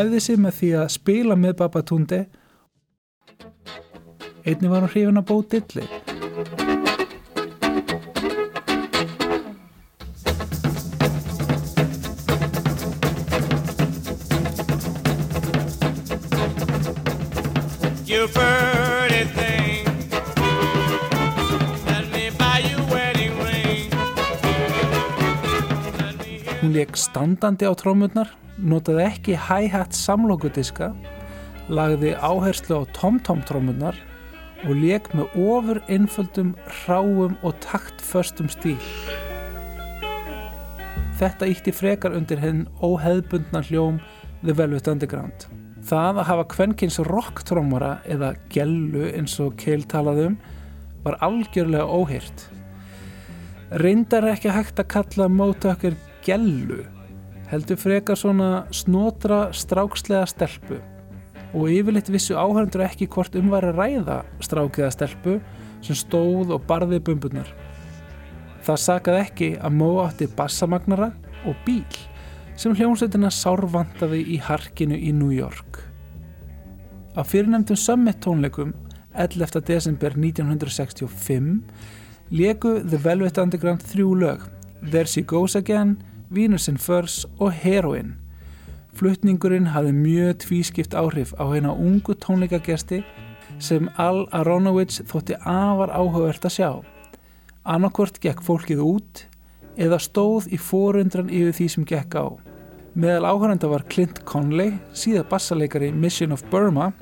Æfði 0.00 0.20
sig 0.24 0.38
með 0.40 0.54
því 0.56 0.68
að 0.80 0.92
spila 0.94 1.34
með 1.36 1.56
Babatunde. 1.58 2.18
Einni 4.48 4.70
var 4.72 4.86
hún 4.86 4.92
hrifin 4.94 5.20
að 5.20 5.26
bó 5.28 5.40
dilli. 5.44 5.84
You 18.08 18.24
pretty 18.32 19.22
thing. 19.36 19.84
Let 21.90 22.08
me 22.14 22.30
buy 22.40 22.58
you 22.64 22.80
wedding 22.94 23.36
ring. 23.44 23.92
Hún 26.62 26.72
leik 26.72 26.96
standandi 26.96 27.68
á 27.68 27.76
trómurnar, 27.76 28.32
notaði 28.60 29.06
ekki 29.06 29.36
hi-hat 29.48 29.96
samlokudiska, 29.96 30.90
lagði 31.70 32.14
áherslu 32.18 32.80
á 32.80 32.82
tom-tom 32.96 33.42
trómurnar 33.48 33.96
og 34.66 34.76
leik 34.76 35.08
með 35.16 35.36
ofur 35.40 35.80
einföldum, 35.88 36.52
hráum 36.82 37.36
og 37.46 37.56
taktföstum 37.64 38.50
stíl. 38.52 38.78
Þetta 41.20 41.48
ítti 41.52 41.72
frekar 41.76 42.14
undir 42.16 42.40
henn 42.40 42.66
óheðbundna 42.80 43.62
hljóm 43.68 44.00
The 44.44 44.54
Velvet 44.56 44.88
Underground. 44.88 45.48
Það 45.84 46.20
að 46.20 46.28
hafa 46.28 46.46
kvenkins 46.54 47.00
rocktrómara 47.08 47.98
eða 48.08 48.34
gellu 48.52 49.08
eins 49.14 49.38
og 49.40 49.56
Keil 49.60 49.84
talaði 49.88 50.30
um 50.30 50.38
var 51.04 51.16
algjörlega 51.24 51.88
óhýrt. 51.88 52.46
Reyndar 53.80 54.26
ekki 54.32 54.52
hægt 54.52 54.80
að 54.82 54.90
kalla 54.92 55.28
mótökkur 55.32 55.96
gellu, 56.26 56.82
heldur 57.50 57.78
frekar 57.80 58.18
svona 58.18 58.66
snotra 58.74 59.48
strákslega 59.56 60.26
stelpu 60.30 60.78
og 61.50 61.66
yfirleitt 61.66 62.10
vissu 62.12 62.36
áhörndur 62.38 62.84
ekki 62.86 63.08
hvort 63.10 63.34
um 63.38 63.50
var 63.50 63.66
að 63.66 63.80
ræða 63.80 64.20
strákiða 64.44 64.90
stelpu 64.94 65.40
sem 65.82 65.98
stóð 65.98 66.54
og 66.54 66.62
barði 66.68 67.00
bumbunar. 67.02 67.48
Það 68.62 68.82
sakaði 68.84 69.24
ekki 69.24 69.48
að 69.58 69.76
Mó 69.80 69.88
átti 70.04 70.28
bassamagnara 70.36 71.10
og 71.48 71.56
bíl 71.66 71.98
sem 72.60 72.74
hljómsveitina 72.76 73.30
sárvantaði 73.32 74.20
í 74.34 74.36
harkinu 74.44 74.98
í 74.98 75.14
New 75.16 75.32
York. 75.32 75.80
Á 77.16 77.24
fyrirnefndum 77.26 77.78
Summit 77.80 78.20
tónleikum 78.22 78.74
11. 79.18 79.64
desember 79.66 80.14
1965 80.14 81.64
leku 82.30 82.76
The 82.84 83.00
Velvet 83.02 83.40
Underground 83.42 83.82
þrjú 83.82 84.12
lög 84.20 84.46
There 84.84 85.08
She 85.08 85.24
Goes 85.26 85.56
Again, 85.58 85.96
Venus 86.30 86.68
in 86.68 86.78
Furs 86.78 87.26
og 87.42 87.50
Heroin. 87.50 88.12
Flutningurinn 88.94 89.72
hafði 89.74 89.90
mjög 89.96 90.36
tvískipt 90.44 90.92
áhrif 90.94 91.32
á 91.34 91.42
hérna 91.50 91.72
ungu 91.74 92.14
tónleikagesti 92.14 93.00
sem 93.58 93.88
Al 93.98 94.28
Aronovich 94.30 95.00
þótti 95.10 95.34
afar 95.42 95.90
áhugavert 95.90 96.46
að 96.46 96.54
sjá. 96.54 96.70
Annarkvort 97.66 98.20
gekk 98.22 98.44
fólkið 98.46 98.82
út 98.84 99.24
eða 99.74 99.98
stóð 99.98 100.46
í 100.54 100.58
forundran 100.62 101.32
yfir 101.34 101.56
því 101.58 101.66
sem 101.74 101.88
gekk 101.90 102.14
á. 102.14 102.26
Meðal 102.94 103.26
áhörenda 103.26 103.70
var 103.70 103.82
Clint 103.90 104.22
Conley, 104.22 104.76
síða 104.94 105.24
bassaleikari 105.26 105.90
Mission 105.90 106.30
of 106.30 106.44
Burma. 106.50 106.92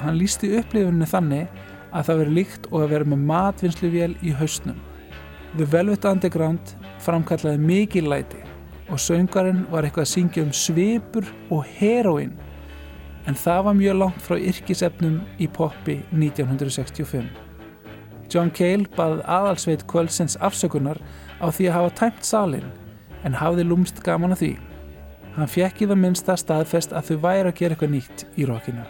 Hann 0.00 0.18
lísti 0.18 0.50
upplifunni 0.58 1.06
þannig 1.06 1.46
að 1.94 2.10
það 2.10 2.20
veri 2.24 2.36
líkt 2.40 2.66
og 2.72 2.82
að 2.82 2.92
vera 2.96 3.10
með 3.14 3.24
matvinnsluvél 3.30 4.12
í 4.26 4.34
hausnum. 4.34 4.82
The 5.54 5.70
Velvet 5.70 6.10
Underground 6.10 6.74
framkallaði 7.06 7.62
mikið 7.62 8.10
læti 8.10 8.42
og 8.90 9.00
söngarinn 9.02 9.64
var 9.70 9.86
eitthvað 9.86 10.06
að 10.06 10.12
syngja 10.12 10.44
um 10.46 10.52
svipur 10.54 11.26
og 11.54 11.64
heroin 11.78 12.34
en 13.26 13.34
það 13.34 13.64
var 13.66 13.78
mjög 13.80 13.98
langt 14.00 14.22
frá 14.22 14.36
yrkisefnum 14.38 15.18
í 15.42 15.48
poppi 15.50 15.98
1965. 16.12 17.26
John 18.30 18.50
Cale 18.54 18.90
bað 18.96 19.22
aðalsveit 19.22 19.86
kvöldsins 19.90 20.38
afsökunar 20.42 21.00
á 21.42 21.46
því 21.50 21.68
að 21.70 21.76
hafa 21.76 21.94
tæmt 22.00 22.26
salin 22.26 22.68
en 23.26 23.38
hafði 23.38 23.66
lúmst 23.66 24.02
gaman 24.06 24.34
að 24.34 24.42
því. 24.42 24.52
Hann 25.36 25.50
fekk 25.52 25.82
í 25.82 25.90
það 25.90 26.02
minnsta 26.02 26.38
staðfest 26.38 26.94
að 26.96 27.10
þau 27.10 27.18
væri 27.26 27.50
að 27.50 27.58
gera 27.58 27.76
eitthvað 27.76 27.94
nýtt 27.96 28.24
í 28.38 28.46
rockinu. 28.48 28.86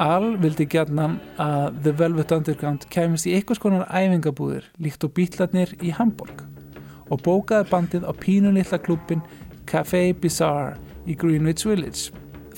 Al 0.00 0.36
vildi 0.40 0.66
gjarnan 0.70 1.18
að 1.40 1.82
The 1.84 1.92
Velvet 1.96 2.32
Underground 2.32 2.86
kemist 2.92 3.28
í 3.28 3.34
einhvers 3.36 3.60
konar 3.60 3.88
æfingabúðir 3.88 4.70
líkt 4.80 5.04
og 5.04 5.12
bítlarnir 5.16 5.74
í 5.84 5.92
Hamburg 5.96 6.49
og 7.10 7.22
bókaði 7.26 7.68
bandið 7.70 8.06
á 8.06 8.12
pínunilla 8.14 8.78
klubbin 8.82 9.22
Café 9.66 10.10
Bizarre 10.14 10.78
í 11.06 11.16
Greenwich 11.18 11.66
Village 11.66 12.10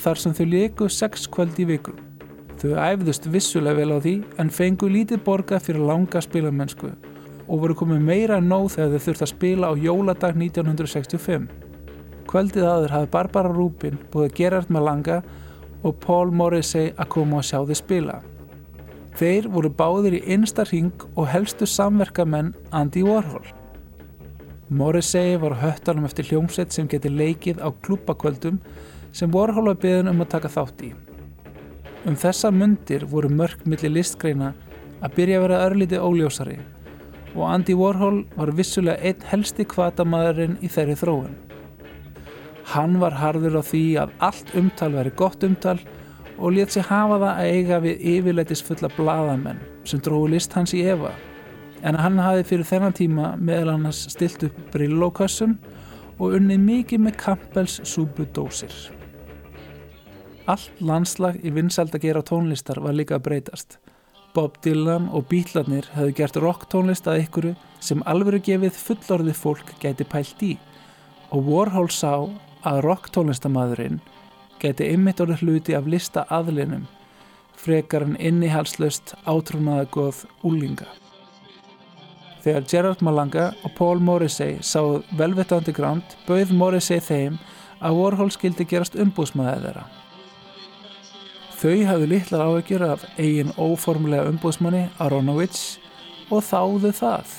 þar 0.03 0.19
sem 0.19 0.35
þau 0.35 0.45
leiku 0.49 0.89
sex 0.91 1.27
kvöld 1.31 1.59
í 1.61 1.67
viku. 1.69 1.93
Þau 2.59 2.75
æfðust 2.79 3.27
vissulega 3.31 3.81
vel 3.81 3.95
á 3.95 3.99
því 4.03 4.15
en 4.41 4.51
fengu 4.53 4.89
lítið 4.91 5.23
borgað 5.25 5.67
fyrir 5.67 5.85
langa 5.87 6.21
spilamennsku 6.23 6.91
og 7.43 7.59
voru 7.59 7.75
komið 7.75 8.03
meira 8.07 8.39
en 8.39 8.49
nóg 8.51 8.69
þegar 8.73 8.93
þau 8.93 9.05
þurfti 9.07 9.25
að 9.25 9.31
spila 9.33 9.71
á 9.71 9.73
jóladag 9.75 10.37
1965. 10.39 11.47
Kvöldið 12.29 12.67
aður 12.67 12.93
hafði 12.95 13.11
Barbara 13.15 13.51
Rubin 13.51 13.99
búið 14.13 14.29
að 14.29 14.37
Gerard 14.37 14.71
Malanga 14.71 15.17
og 15.83 15.97
Paul 16.03 16.31
Morrissey 16.31 16.93
að 16.95 17.11
koma 17.17 17.41
og 17.41 17.47
sjá 17.47 17.59
þau 17.67 17.75
spila. 17.77 18.21
Þeir 19.19 19.49
voru 19.53 19.69
báðir 19.69 20.17
í 20.17 20.23
einsta 20.33 20.65
ring 20.71 20.93
og 21.13 21.27
helstu 21.29 21.67
samverkamenn 21.69 22.55
Andy 22.71 23.03
Warhol. 23.05 23.45
Morrissey 24.69 25.35
var 25.37 25.57
höttanum 25.59 26.05
eftir 26.07 26.29
hljómsveit 26.29 26.71
sem 26.71 26.87
geti 26.87 27.09
leikið 27.11 27.59
á 27.59 27.67
klúbakvöldum 27.83 28.61
sem 29.11 29.31
Warhol 29.33 29.67
var 29.67 29.79
beðin 29.81 30.11
um 30.13 30.23
að 30.23 30.29
taka 30.37 30.51
þátt 30.53 30.85
í. 30.87 30.91
Um 32.07 32.15
þessa 32.19 32.51
mundir 32.51 33.03
voru 33.11 33.29
mörg 33.29 33.65
milli 33.67 33.91
listgreina 33.91 34.53
að 35.03 35.17
byrja 35.17 35.39
að 35.39 35.43
vera 35.45 35.59
örlítið 35.67 36.05
óljósari 36.07 36.57
og 37.33 37.43
Andy 37.49 37.75
Warhol 37.75 38.21
var 38.37 38.53
vissulega 38.55 39.03
einn 39.03 39.27
helsti 39.31 39.65
kvatamæðurinn 39.67 40.55
í 40.63 40.71
þeirri 40.71 40.95
þróun. 41.01 41.35
Hann 42.71 42.95
var 43.01 43.17
harður 43.19 43.59
á 43.59 43.63
því 43.67 43.83
að 43.99 44.15
allt 44.29 44.55
umtal 44.55 44.93
veri 44.95 45.13
gott 45.19 45.43
umtal 45.43 45.79
og 46.37 46.55
létt 46.55 46.71
sig 46.77 46.87
hafa 46.87 47.19
það 47.19 47.29
að 47.33 47.51
eiga 47.51 47.83
við 47.83 48.07
yfirleitisfulla 48.15 48.93
bladamenn 48.95 49.61
sem 49.83 49.99
dróðu 49.99 50.33
list 50.37 50.55
hans 50.55 50.73
í 50.73 50.85
Eva 50.87 51.11
en 51.83 51.99
hann 51.99 52.19
hafi 52.23 52.45
fyrir 52.47 52.67
þennan 52.67 52.95
tíma 52.97 53.29
meðal 53.37 53.75
annars 53.75 54.05
stilt 54.11 54.45
upp 54.47 54.59
brillókössum 54.73 55.57
og 56.17 56.35
unnið 56.37 56.61
mikið 56.63 57.03
með 57.05 57.17
Campbells 57.19 57.79
súpudósir. 57.87 58.73
Allt 60.47 60.81
landslag 60.83 61.39
í 61.43 61.51
vinsald 61.55 61.93
að 61.95 62.07
gera 62.07 62.23
tónlistar 62.25 62.81
var 62.83 62.95
líka 62.95 63.17
að 63.17 63.27
breytast. 63.27 63.77
Bob 64.33 64.57
Dylan 64.65 65.09
og 65.13 65.27
Beatlarnir 65.29 65.85
hefðu 65.93 66.15
gert 66.17 66.39
rock 66.41 66.65
tónlist 66.71 67.07
að 67.07 67.27
ykkuru 67.27 67.53
sem 67.83 68.01
alvöru 68.09 68.39
gefið 68.41 68.79
fullorðið 68.79 69.37
fólk 69.37 69.75
gæti 69.83 70.07
pælt 70.09 70.41
í 70.43 70.55
og 71.33 71.45
Warhol 71.49 71.89
sá 71.93 72.25
að 72.65 72.81
rock 72.87 73.11
tónlistamæðurinn 73.13 74.01
gæti 74.61 74.89
ymmit 74.95 75.21
orðið 75.21 75.45
hluti 75.45 75.77
af 75.77 75.87
lista 75.89 76.25
aðlinum 76.33 76.87
frekar 77.63 78.07
en 78.07 78.17
innihalslöst 78.19 79.13
átrúnaða 79.29 79.87
góð 79.93 80.25
úlinga. 80.43 80.87
Þegar 82.43 82.65
Gerard 82.67 83.03
Malanga 83.05 83.45
og 83.63 83.71
Paul 83.77 84.01
Morrissey 84.03 84.57
sáðu 84.59 85.03
Velvet 85.15 85.53
Underground 85.55 86.15
bauð 86.27 86.51
Morrissey 86.51 86.99
þeim 86.99 87.37
að 87.79 87.99
Warhol 87.99 88.31
skildi 88.35 88.65
gerast 88.67 88.97
umbúsmaðið 88.99 89.69
þeirra. 89.69 89.85
Þau 91.63 91.85
hafðu 91.87 92.09
litlar 92.11 92.43
áhyggjur 92.43 92.83
af 92.89 93.07
eigin 93.15 93.53
óformulega 93.55 94.27
umbúsmanni 94.27 94.83
Aronovich 94.99 95.79
og 96.27 96.43
þáðu 96.43 96.91
það. 96.97 97.31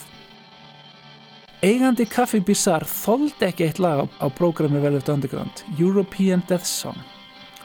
Eigandi 1.65 2.05
Kaffi 2.09 2.41
Bizarre 2.45 2.89
þóldi 2.89 3.51
ekki 3.51 3.69
eitt 3.69 3.81
lag 3.81 4.07
á 4.09 4.27
prógrami 4.33 4.81
Velvet 4.81 5.09
Underground, 5.13 5.65
European 5.77 6.43
Death 6.49 6.69
Song, 6.69 6.97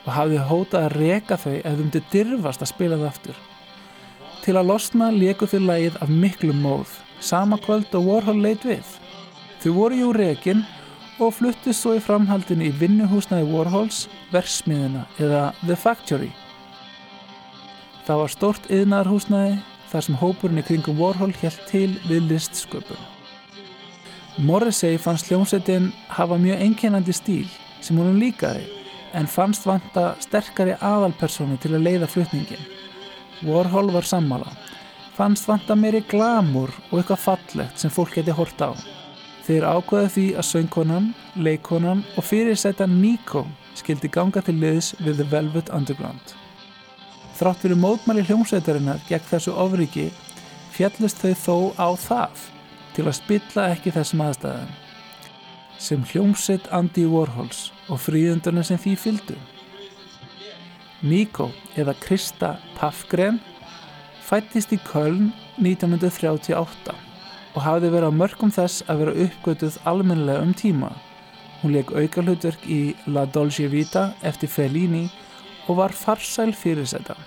og 0.06 0.12
hafði 0.16 0.44
hótað 0.44 0.88
að 0.88 0.96
reka 1.00 1.40
þau 1.40 1.56
ef 1.58 1.66
þau 1.68 1.82
myndi 1.82 2.04
dyrfast 2.12 2.64
að 2.64 2.72
spila 2.74 3.00
það 3.00 3.10
aftur. 3.10 3.42
Til 4.44 4.56
að 4.56 4.70
losna 4.72 5.10
leku 5.12 5.48
þau 5.52 5.60
lagið 5.64 6.00
af 6.04 6.12
miklu 6.12 6.56
móð, 6.56 6.94
sama 7.20 7.58
kvöld 7.62 7.94
og 7.98 8.06
Warhol 8.08 8.42
leit 8.44 8.66
við. 8.68 8.86
Þau 9.60 9.72
voru 9.76 10.00
jú 10.00 10.12
rekin 10.16 10.64
og 11.20 11.34
fluttist 11.36 11.84
svo 11.84 11.98
í 11.98 12.04
framhaldinu 12.04 12.70
í 12.70 12.76
vinnuhúsnaði 12.80 13.50
Warhols, 13.52 14.08
versmiðina 14.32 15.06
eða 15.20 15.50
The 15.66 15.76
Factory. 15.76 16.32
Það 18.08 18.22
var 18.24 18.34
stort 18.34 18.70
yðnaðarhúsnaði 18.72 19.60
þar 19.92 20.06
sem 20.06 20.20
hópurinn 20.22 20.62
í 20.62 20.66
kringum 20.66 21.00
Warhol 21.02 21.34
helt 21.42 21.62
til 21.70 21.92
við 22.08 22.30
listsköpun. 22.32 23.08
Morrissey 24.40 24.98
fannst 25.02 25.28
hljómsveitin 25.28 25.92
hafa 26.16 26.38
mjög 26.40 26.62
einkennandi 26.64 27.14
stíl 27.14 27.48
sem 27.84 27.98
honum 28.00 28.20
líkaði 28.22 28.64
en 29.18 29.28
fannst 29.28 29.66
vanta 29.68 30.14
sterkari 30.24 30.78
aðalpersonu 30.80 31.58
til 31.60 31.74
að 31.76 31.86
leiða 31.88 32.08
flutningin. 32.08 32.62
Warhol 33.44 33.92
var 33.92 34.08
sammála. 34.08 34.52
Fannst 35.20 35.50
vanta 35.50 35.76
meiri 35.76 36.00
glamur 36.08 36.72
og 36.94 37.02
eitthvað 37.02 37.20
fallegt 37.20 37.82
sem 37.82 37.92
fólk 37.92 38.14
geti 38.16 38.32
hort 38.32 38.62
á. 38.64 38.72
Þeir 39.44 39.66
ákveða 39.68 40.12
því 40.14 40.24
að 40.40 40.46
söngkonan, 40.48 41.10
leikonan 41.36 42.06
og 42.16 42.24
fyrirsæta 42.24 42.88
Nico 42.88 43.42
skildi 43.76 44.08
ganga 44.16 44.40
til 44.40 44.56
liðs 44.62 44.94
við 45.04 45.20
The 45.20 45.26
Velvet 45.28 45.74
Underground. 45.76 46.32
Þrátt 47.36 47.66
fyrir 47.66 47.82
mótmæli 47.82 48.24
hljómsveitarinnar 48.30 49.04
gegn 49.10 49.28
þessu 49.28 49.58
ofriki 49.60 50.08
fjallist 50.78 51.20
þau 51.20 51.36
þó 51.44 51.58
á 51.76 51.90
það 52.00 52.48
til 52.96 53.08
að 53.10 53.20
spilla 53.20 53.68
ekki 53.74 53.96
þessum 54.00 54.24
aðstæðum 54.24 54.72
sem 55.84 56.08
hljómsveit 56.14 56.72
Andy 56.76 57.04
Warhols 57.12 57.74
og 57.92 58.00
fríðundurinn 58.08 58.64
sem 58.64 58.80
því 58.80 58.96
fylgdu. 59.04 59.36
Nico 61.04 61.52
eða 61.76 62.00
Krista 62.00 62.56
Paffgren 62.80 63.44
fættist 64.30 64.74
í 64.76 64.78
Köln 64.86 65.32
1938 65.58 66.94
og 67.56 67.64
hafði 67.66 67.90
verið 67.96 68.14
á 68.14 68.20
mörgum 68.20 68.52
þess 68.54 68.84
að 68.86 69.00
vera 69.02 69.14
uppgötuð 69.26 69.78
almennilega 69.90 70.44
um 70.46 70.52
tíma. 70.54 70.92
Hún 71.64 71.74
leik 71.74 71.90
aukarhlutverk 71.92 72.68
í 72.70 72.94
La 73.10 73.26
Dolce 73.26 73.66
Vita 73.72 74.12
eftir 74.22 74.52
Fellini 74.54 75.08
og 75.68 75.80
var 75.82 75.96
farsæl 75.96 76.54
fyrirsæta. 76.54 77.18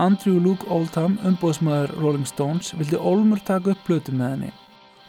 Andrew 0.00 0.40
Luke 0.40 0.66
Oldham, 0.72 1.18
umbóðsmaður 1.22 1.94
Rolling 2.00 2.26
Stones, 2.26 2.72
vildi 2.74 2.98
Olmur 2.98 3.38
taka 3.44 3.74
upp 3.74 3.86
blötu 3.86 4.14
með 4.16 4.34
henni. 4.34 4.52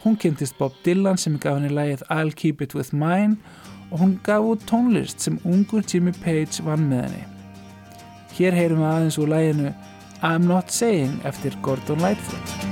Hún 0.04 0.18
kynntist 0.20 0.58
Bob 0.58 0.76
Dylan 0.84 1.18
sem 1.18 1.38
gaf 1.40 1.56
henni 1.58 1.72
lægið 1.72 2.04
I'll 2.12 2.34
Keep 2.36 2.62
It 2.62 2.76
With 2.76 2.94
Mine 2.94 3.38
og 3.90 3.98
hún 4.04 4.18
gaf 4.22 4.46
út 4.46 4.62
tónlist 4.68 5.24
sem 5.24 5.40
ungur 5.42 5.82
Jimmy 5.88 6.12
Page 6.22 6.62
vann 6.62 6.86
með 6.90 7.08
henni. 7.08 7.24
Hér 8.36 8.54
heyrum 8.54 8.84
við 8.84 8.90
aðeins 8.92 9.18
úr 9.18 9.32
læginu 9.32 9.74
I'm 10.24 10.46
Not 10.46 10.70
Saying 10.70 11.20
eftir 11.22 11.50
Gordon 11.60 12.00
Lightfoot. 12.00 12.63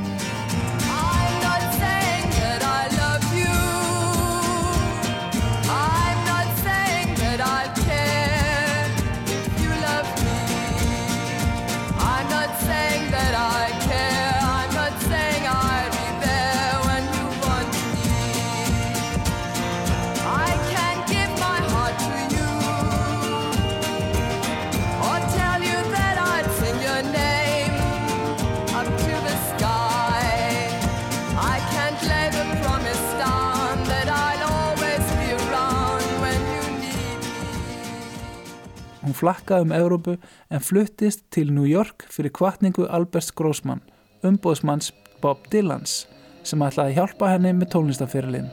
Flakkaði 39.22 39.68
um 39.68 39.76
Evrópu 39.76 40.16
en 40.50 40.64
fluttist 40.64 41.24
til 41.34 41.52
New 41.54 41.68
York 41.68 42.06
fyrir 42.10 42.34
kvartningu 42.34 42.88
Albert 42.90 43.34
Grossman, 43.38 43.82
umbóðsmanns 44.26 44.90
Bob 45.22 45.46
Dylans, 45.52 46.02
sem 46.42 46.62
ætlaði 46.66 46.92
að 46.92 46.98
hjálpa 46.98 47.30
henni 47.30 47.54
með 47.54 47.72
tónlistaferilinn. 47.76 48.50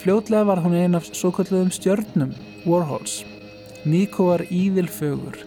Fljótlega 0.00 0.46
var 0.48 0.62
hún 0.64 0.76
einn 0.78 0.96
af 0.96 1.08
svo 1.12 1.32
kalluðum 1.34 1.72
stjörnum 1.74 2.32
Warhols. 2.64 3.20
Nico 3.84 4.30
var 4.30 4.44
ívilfögur 4.48 5.38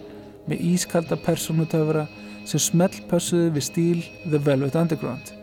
með 0.48 0.62
ískalda 0.72 1.18
personutöfra 1.24 2.06
sem 2.48 2.62
smellpössuði 2.62 3.50
við 3.56 3.66
stíl 3.66 4.00
The 4.26 4.40
Velvet 4.46 4.78
Underground. 4.78 5.34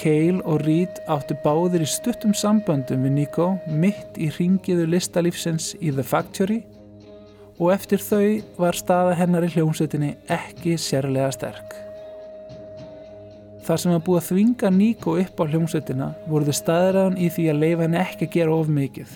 Cale 0.00 0.40
og 0.48 0.62
Reed 0.64 1.02
áttu 1.12 1.36
báðir 1.44 1.84
í 1.84 1.88
stuttum 1.88 2.32
samböndum 2.36 3.04
við 3.04 3.16
Nico 3.18 3.50
mitt 3.68 4.16
í 4.16 4.30
ringiðu 4.32 4.86
listalífsins 4.88 5.74
í 5.80 5.92
The 5.92 6.06
Factory 6.06 6.62
og 7.60 7.70
eftir 7.74 8.00
þau 8.00 8.40
var 8.56 8.78
staða 8.78 9.14
hennar 9.18 9.44
í 9.44 9.52
hljómsveitinni 9.52 10.14
ekki 10.32 10.78
sérlega 10.80 11.28
sterk. 11.36 11.74
Þar 13.66 13.82
sem 13.82 13.92
að 13.92 14.04
búið 14.06 14.20
að 14.20 14.28
þvinga 14.30 14.70
Nico 14.72 15.16
upp 15.20 15.42
á 15.44 15.44
hljómsveitina 15.44 16.06
voruðu 16.26 16.54
staðræðan 16.56 17.18
í 17.20 17.28
því 17.30 17.44
að 17.52 17.60
leifa 17.60 17.84
henni 17.84 18.00
ekki 18.00 18.26
að 18.26 18.36
gera 18.38 18.56
of 18.56 18.70
mikið. 18.72 19.12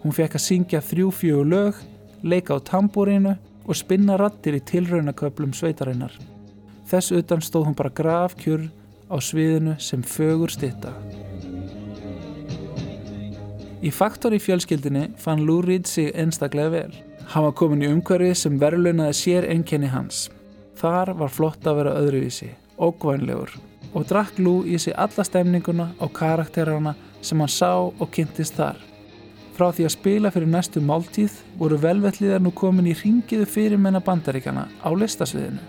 Hún 0.00 0.16
fekk 0.16 0.38
að 0.38 0.44
syngja 0.46 0.80
þrjú 0.82 1.10
fjögur 1.12 1.50
lög, 1.52 1.82
leika 2.24 2.56
á 2.56 2.64
tambúrinu 2.64 3.36
og 3.68 3.76
spinna 3.76 4.16
rattir 4.20 4.56
í 4.56 4.64
tilraunaköplum 4.72 5.52
sveitarinnar. 5.56 6.16
Þess 6.88 7.12
utan 7.20 7.44
stóð 7.44 7.68
hún 7.68 7.76
bara 7.76 7.92
grafkjur 7.92 8.66
á 9.12 9.16
sviðinu 9.20 9.76
sem 9.78 10.02
fögur 10.02 10.52
stitta. 10.52 10.92
Í 13.84 13.90
Faktor 13.92 14.32
í 14.32 14.40
fjölskyldinni 14.40 15.10
fann 15.20 15.44
Lou 15.44 15.60
Reed 15.60 15.84
sig 15.86 16.08
einstaklega 16.16 16.72
vel. 16.72 17.13
Hann 17.32 17.46
var 17.46 17.54
komin 17.58 17.82
í 17.84 17.90
umhverfi 17.90 18.34
sem 18.36 18.58
verðlunaði 18.60 19.14
sér 19.18 19.46
enkenni 19.50 19.88
hans. 19.92 20.28
Þar 20.78 21.14
var 21.18 21.32
flott 21.32 21.66
að 21.66 21.78
vera 21.80 21.94
öðruvísi, 22.00 22.50
ógvænlegur 22.76 23.54
og 23.94 24.06
drakk 24.10 24.40
Lou 24.42 24.64
í 24.66 24.78
sig 24.78 24.94
alla 24.98 25.24
stemninguna 25.24 25.92
og 26.02 26.12
karakterana 26.16 26.94
sem 27.22 27.40
hann 27.40 27.52
sá 27.52 27.70
og 27.78 28.08
kynntist 28.12 28.58
þar. 28.58 28.80
Frá 29.54 29.68
því 29.70 29.86
að 29.86 29.94
spila 29.94 30.32
fyrir 30.34 30.50
næstu 30.50 30.82
máltíð 30.82 31.36
voru 31.60 31.78
velvelliðar 31.78 32.42
nú 32.42 32.50
komin 32.58 32.90
í 32.90 32.96
ringiðu 32.98 33.46
fyrirmenna 33.46 34.02
bandaríkana 34.02 34.66
á 34.82 34.90
listasviðinu. 34.90 35.62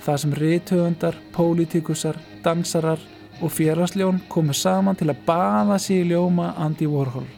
Það 0.00 0.20
sem 0.22 0.34
reythöfundar, 0.40 1.18
pólitíkusar, 1.36 2.16
dansarar 2.44 3.02
og 3.42 3.52
félagsljón 3.52 4.22
komu 4.32 4.56
saman 4.56 4.96
til 4.96 5.10
að 5.12 5.20
baða 5.26 5.76
sig 5.82 6.00
í 6.00 6.08
ljóma 6.14 6.54
Andy 6.56 6.88
Warhol 6.88 7.28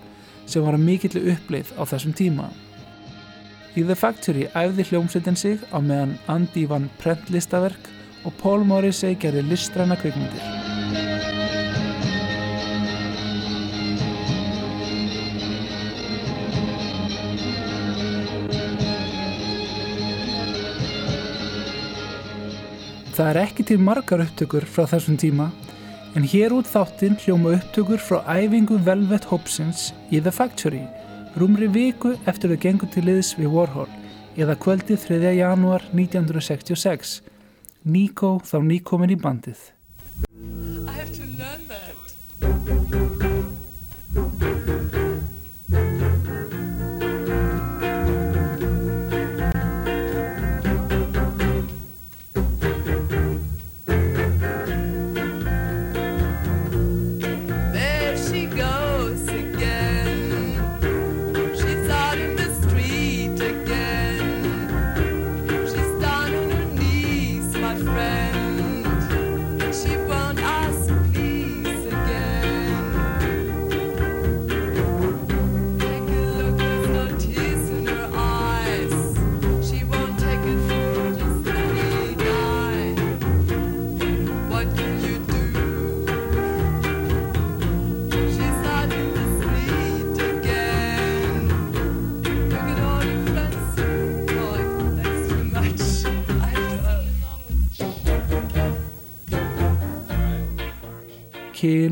sem 0.48 0.62
var 0.64 0.78
að 0.78 0.86
mikillu 0.86 1.24
uppleið 1.34 1.74
á 1.76 1.82
þessum 1.82 2.14
tíma. 2.16 2.46
Í 3.78 3.84
The 3.86 3.94
Factory 3.94 4.48
æfði 4.58 4.88
hljómsveitin 4.88 5.36
sig 5.38 5.60
á 5.70 5.78
meðan 5.78 6.16
Andy 6.26 6.64
vann 6.66 6.88
prentlistaverk 6.98 7.84
og 8.26 8.34
Paul 8.40 8.64
Morrissey 8.66 9.14
gerði 9.14 9.44
listræna 9.46 9.94
kvikmyndir. 10.00 10.42
Það 23.14 23.30
er 23.30 23.42
ekki 23.44 23.70
til 23.70 23.78
margar 23.82 24.26
upptökur 24.26 24.66
frá 24.66 24.88
þessum 24.90 25.18
tíma 25.22 25.52
en 26.18 26.26
hér 26.26 26.56
út 26.56 26.66
þáttinn 26.66 27.18
hljóma 27.22 27.54
upptökur 27.60 28.02
frá 28.02 28.24
æfingu 28.26 28.82
Velvet 28.82 29.30
Hobsons 29.30 29.92
í 30.10 30.18
The 30.18 30.34
Factory 30.34 30.86
rúmri 31.38 31.68
viku 31.70 32.14
eftir 32.26 32.50
þau 32.50 32.60
gengur 32.64 32.90
til 32.90 33.04
liðs 33.06 33.34
við 33.38 33.52
Warhol 33.54 33.88
eða 34.38 34.56
kvöldið 34.58 35.04
3. 35.06 35.32
janúar 35.38 35.84
1966 35.94 37.18
Nico 37.86 38.38
þá 38.42 38.58
nýkomin 38.66 39.14
í 39.14 39.18
bandið 39.22 39.60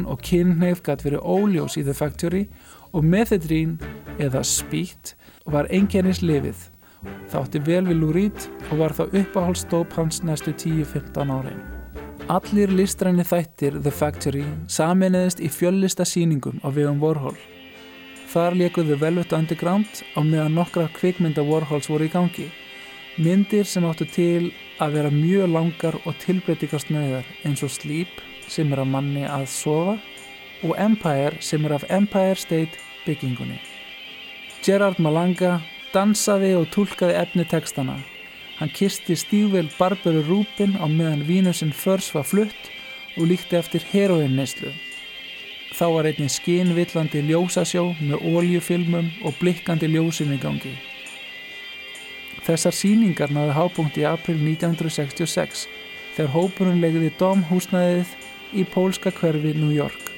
og 0.06 0.22
kynneif 0.24 0.82
gætt 0.86 1.04
verið 1.06 1.26
óljós 1.26 1.76
í 1.76 1.84
The 1.84 1.94
Factory 1.96 2.46
og 2.94 3.04
methedrín 3.04 3.76
eða 4.22 4.42
spýtt 4.46 5.14
var 5.46 5.68
einkennis 5.70 6.22
lifið. 6.22 6.56
Það 7.30 7.40
átti 7.42 7.62
vel 7.66 7.82
við 7.86 8.04
Reed 8.16 8.46
og 8.70 8.78
var 8.80 8.94
þá 8.96 9.02
uppáhaldsdóp 9.20 9.98
hans 9.98 10.22
næstu 10.26 10.54
10-15 10.54 11.34
árin. 11.34 11.60
Allir 12.26 12.72
listræni 12.74 13.22
þættir 13.22 13.76
The 13.82 13.92
Factory 13.94 14.44
saminniðist 14.72 15.38
í 15.38 15.50
fjöllista 15.52 16.06
síningum 16.08 16.58
á 16.66 16.74
vegum 16.74 16.98
Warhol. 17.02 17.36
Þar 18.32 18.56
lekuðu 18.58 18.96
Velvet 18.98 19.34
Underground 19.36 20.02
á 20.18 20.20
meðan 20.26 20.56
nokkra 20.58 20.88
kvikmynda 20.96 21.44
Warhols 21.46 21.86
voru 21.90 22.08
í 22.08 22.10
gangi. 22.10 22.48
Myndir 23.22 23.64
sem 23.64 23.86
áttu 23.86 24.08
til 24.10 24.50
að 24.82 24.98
vera 24.98 25.12
mjög 25.14 25.52
langar 25.54 26.00
og 26.02 26.18
tilbreytikast 26.24 26.90
nöðar 26.90 27.28
eins 27.46 27.62
og 27.62 27.70
Sleep 27.72 28.10
sem 28.48 28.72
er 28.72 28.82
af 28.82 28.90
manni 28.90 29.24
að 29.24 29.46
sofa 29.50 29.96
og 30.64 30.76
Empire 30.80 31.36
sem 31.40 31.64
er 31.64 31.76
af 31.76 31.84
Empire 31.90 32.34
State 32.34 32.78
byggingunni. 33.06 33.58
Gerard 34.64 34.98
Malanga 34.98 35.60
dansaði 35.94 36.54
og 36.58 36.70
tólkaði 36.74 37.16
efni 37.20 37.44
tekstana. 37.48 38.00
Hann 38.58 38.72
kisti 38.72 39.14
stífvel 39.16 39.68
Barbara 39.78 40.22
Rubin 40.26 40.78
á 40.80 40.86
meðan 40.88 41.26
Vínusinn 41.28 41.74
Förs 41.76 42.08
var 42.14 42.24
flutt 42.24 42.70
og 43.16 43.28
líkti 43.30 43.58
eftir 43.58 43.84
heroinneislu. 43.92 44.72
Þá 45.76 45.86
var 45.92 46.08
einnig 46.08 46.32
skinvillandi 46.32 47.20
ljósasjó 47.28 47.90
með 48.00 48.22
óljufilmum 48.24 49.10
og 49.28 49.36
blikkandi 49.40 49.90
ljósin 49.92 50.32
í 50.32 50.40
gangi. 50.40 50.72
Þessar 52.46 52.74
síningar 52.78 53.32
náðu 53.34 53.56
hápunkt 53.56 53.98
í 54.00 54.06
april 54.08 54.38
1966 54.38 55.66
þegar 56.16 56.32
hópurinn 56.32 56.80
legði 56.80 57.10
Dom 57.20 57.42
húsnæðið 57.50 58.14
í 58.54 58.66
pólska 58.70 59.10
hverfi 59.10 59.54
New 59.56 59.72
York 59.74 60.12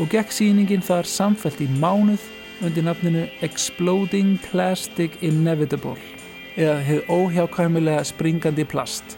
og 0.00 0.10
gekk 0.10 0.32
síningin 0.34 0.82
þar 0.82 1.06
samfellt 1.06 1.60
í 1.62 1.68
mánuð 1.78 2.22
undir 2.64 2.86
nafninu 2.86 3.26
Exploding 3.46 4.38
Plastic 4.48 5.18
Inevitable 5.22 5.98
eða 6.56 6.78
hefð 6.86 7.10
óhjákvæmilega 7.10 8.04
springandi 8.06 8.64
plast. 8.66 9.16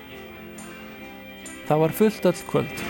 Það 1.67 1.83
var 1.83 1.95
fullt 1.99 2.29
öll 2.31 2.43
kvöld. 2.49 2.83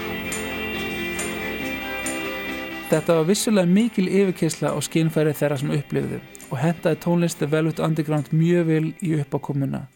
Þetta 2.87 3.17
var 3.19 3.27
vissulega 3.27 3.67
mikil 3.67 4.07
yfirkeysla 4.07 4.71
á 4.71 4.79
skinnfæri 4.79 5.35
þeirra 5.35 5.59
sem 5.59 5.73
upplifðu 5.75 6.21
og 6.47 6.59
hentaði 6.63 7.01
tónlisti 7.03 7.49
Velvet 7.51 7.83
Underground 7.83 8.31
mjög 8.31 8.67
vel 8.69 8.85
í 9.03 9.17
uppákomuna. 9.19 9.87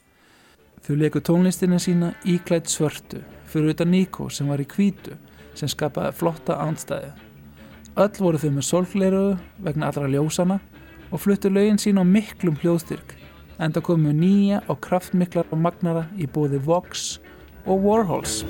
Þau 0.83 0.95
leku 0.99 1.21
tónlistina 1.23 1.79
sína 1.79 2.15
íklætt 2.27 2.71
svörtu 2.73 3.21
fyrir 3.47 3.75
utan 3.75 3.93
Nico 3.93 4.27
sem 4.33 4.49
var 4.51 4.63
í 4.63 4.67
kvítu 4.67 5.15
sem 5.61 5.71
skapaði 5.71 6.17
flotta 6.17 6.59
andstæði. 6.65 7.13
Öll 8.01 8.23
voru 8.23 8.41
þau 8.41 8.51
með 8.57 8.69
solgleiruðu 8.69 9.33
vegna 9.67 9.91
allra 9.91 10.09
ljósana 10.09 10.61
og 11.11 11.23
fluttu 11.25 11.51
lögin 11.53 11.81
sín 11.81 12.01
á 12.01 12.05
miklum 12.07 12.57
hljóðstyrk 12.63 13.17
en 13.61 13.75
það 13.75 13.87
komu 13.91 14.15
nýja 14.17 14.63
og 14.73 14.81
kraftmiklar 14.87 15.51
og 15.53 15.61
magnara 15.61 16.07
í 16.17 16.31
bóði 16.31 16.63
Vox 16.65 17.19
og 17.67 17.85
Warhols. 17.85 18.41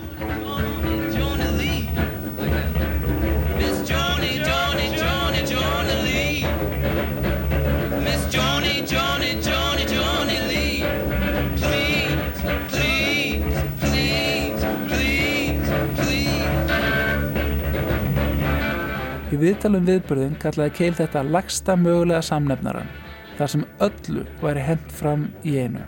Viðtalum 19.40 19.86
viðburðin 19.88 20.36
kallaði 20.42 20.74
Keil 20.76 20.92
þetta 20.98 21.24
lagsta 21.26 21.76
mögulega 21.78 22.22
samnefnaran 22.24 22.90
þar 23.38 23.52
sem 23.54 23.64
öllu 23.86 24.26
væri 24.42 24.66
hent 24.66 24.92
fram 24.92 25.28
í 25.46 25.56
einu. 25.62 25.86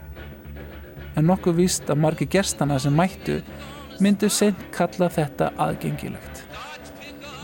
En 1.17 1.29
nokkuð 1.29 1.59
víst 1.61 1.91
að 1.93 2.01
margi 2.07 2.29
gestana 2.33 2.79
sem 2.81 2.95
mættu 2.97 3.43
myndu 4.01 4.31
seint 4.33 4.61
kalla 4.73 5.11
þetta 5.13 5.53
aðgengilegt. 5.61 6.45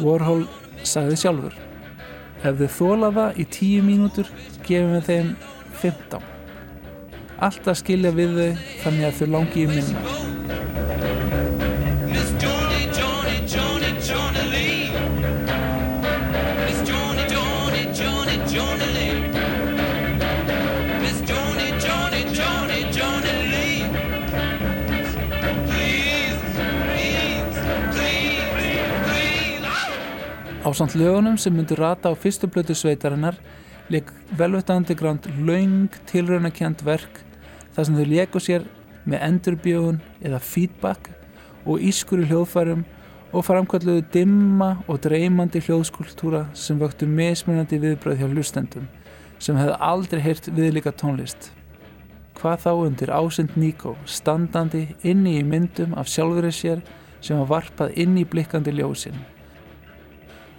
Warhol 0.00 0.46
sagði 0.86 1.18
sjálfur 1.20 1.56
Ef 2.38 2.54
þið 2.61 2.74
þóla 2.76 3.09
það 3.16 3.38
í 3.42 3.46
tíu 3.50 3.82
mínútur 3.82 4.28
gefum 4.62 4.94
við 4.94 5.09
þeim 5.11 5.32
15. 5.82 6.28
Alltaf 7.48 7.82
skilja 7.82 8.14
við 8.14 8.36
þau 8.38 8.66
þannig 8.84 9.09
að 9.11 9.16
þau 9.18 9.32
langi 9.34 9.64
í 9.64 9.70
minna. 9.74 10.38
Samt 30.79 30.95
lögunum 30.95 31.35
sem 31.41 31.55
myndu 31.55 31.74
rata 31.74 32.11
á 32.11 32.14
fyrstu 32.14 32.47
blötu 32.47 32.74
sveitarinnar 32.76 33.35
leik 33.91 34.12
Velvet 34.39 34.68
Underground 34.70 35.24
laung 35.43 35.89
tilraunakjönd 36.07 36.85
verk 36.87 37.22
þar 37.74 37.87
sem 37.89 37.97
þau 37.99 38.05
leiku 38.07 38.43
sér 38.43 38.66
með 39.09 39.24
endurbjögun 39.26 39.99
eða 40.22 40.39
feedback 40.39 41.09
og 41.64 41.83
ískur 41.83 42.22
í 42.22 42.29
hljóðfærum 42.31 42.85
og 43.33 43.45
framkvölduðu 43.49 44.05
dimma 44.14 44.68
og 44.87 45.01
dreymandi 45.03 45.64
hljóðskultúra 45.66 46.45
sem 46.55 46.79
vöktu 46.79 47.09
mismunandi 47.11 47.81
viðbröð 47.83 48.22
hjá 48.22 48.29
hlustendum 48.29 48.87
sem 49.43 49.59
hefði 49.59 49.81
aldrei 49.89 50.22
heyrt 50.22 50.47
viðlíka 50.55 50.93
tónlist. 50.95 51.51
Hvað 52.39 52.62
þá 52.66 52.70
undir 52.85 53.11
ásend 53.14 53.59
Nico 53.59 53.97
standandi 54.07 54.85
inni 55.03 55.41
í 55.41 55.43
myndum 55.47 55.99
af 55.99 56.07
sjálfurinn 56.12 56.55
sér 56.55 56.87
sem 57.18 57.41
var 57.43 57.51
varpað 57.57 57.99
inn 57.99 58.14
í 58.18 58.26
blikkandi 58.29 58.76
ljósin. 58.79 59.18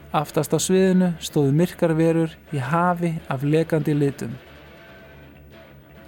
Aftast 0.10 0.50
á 0.50 0.58
sviðinu 0.58 1.12
stóðu 1.22 1.52
myrkar 1.54 1.92
verur 1.94 2.32
í 2.50 2.58
hafi 2.58 3.12
af 3.30 3.44
lekandi 3.46 3.94
litum. 3.94 4.32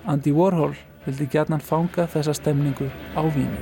Andy 0.09 0.33
Warhol 0.33 0.73
vildi 1.05 1.27
gjarnan 1.29 1.61
fanga 1.61 2.07
þessa 2.09 2.33
stemningu 2.33 2.89
á 3.13 3.21
vínu. 3.21 3.61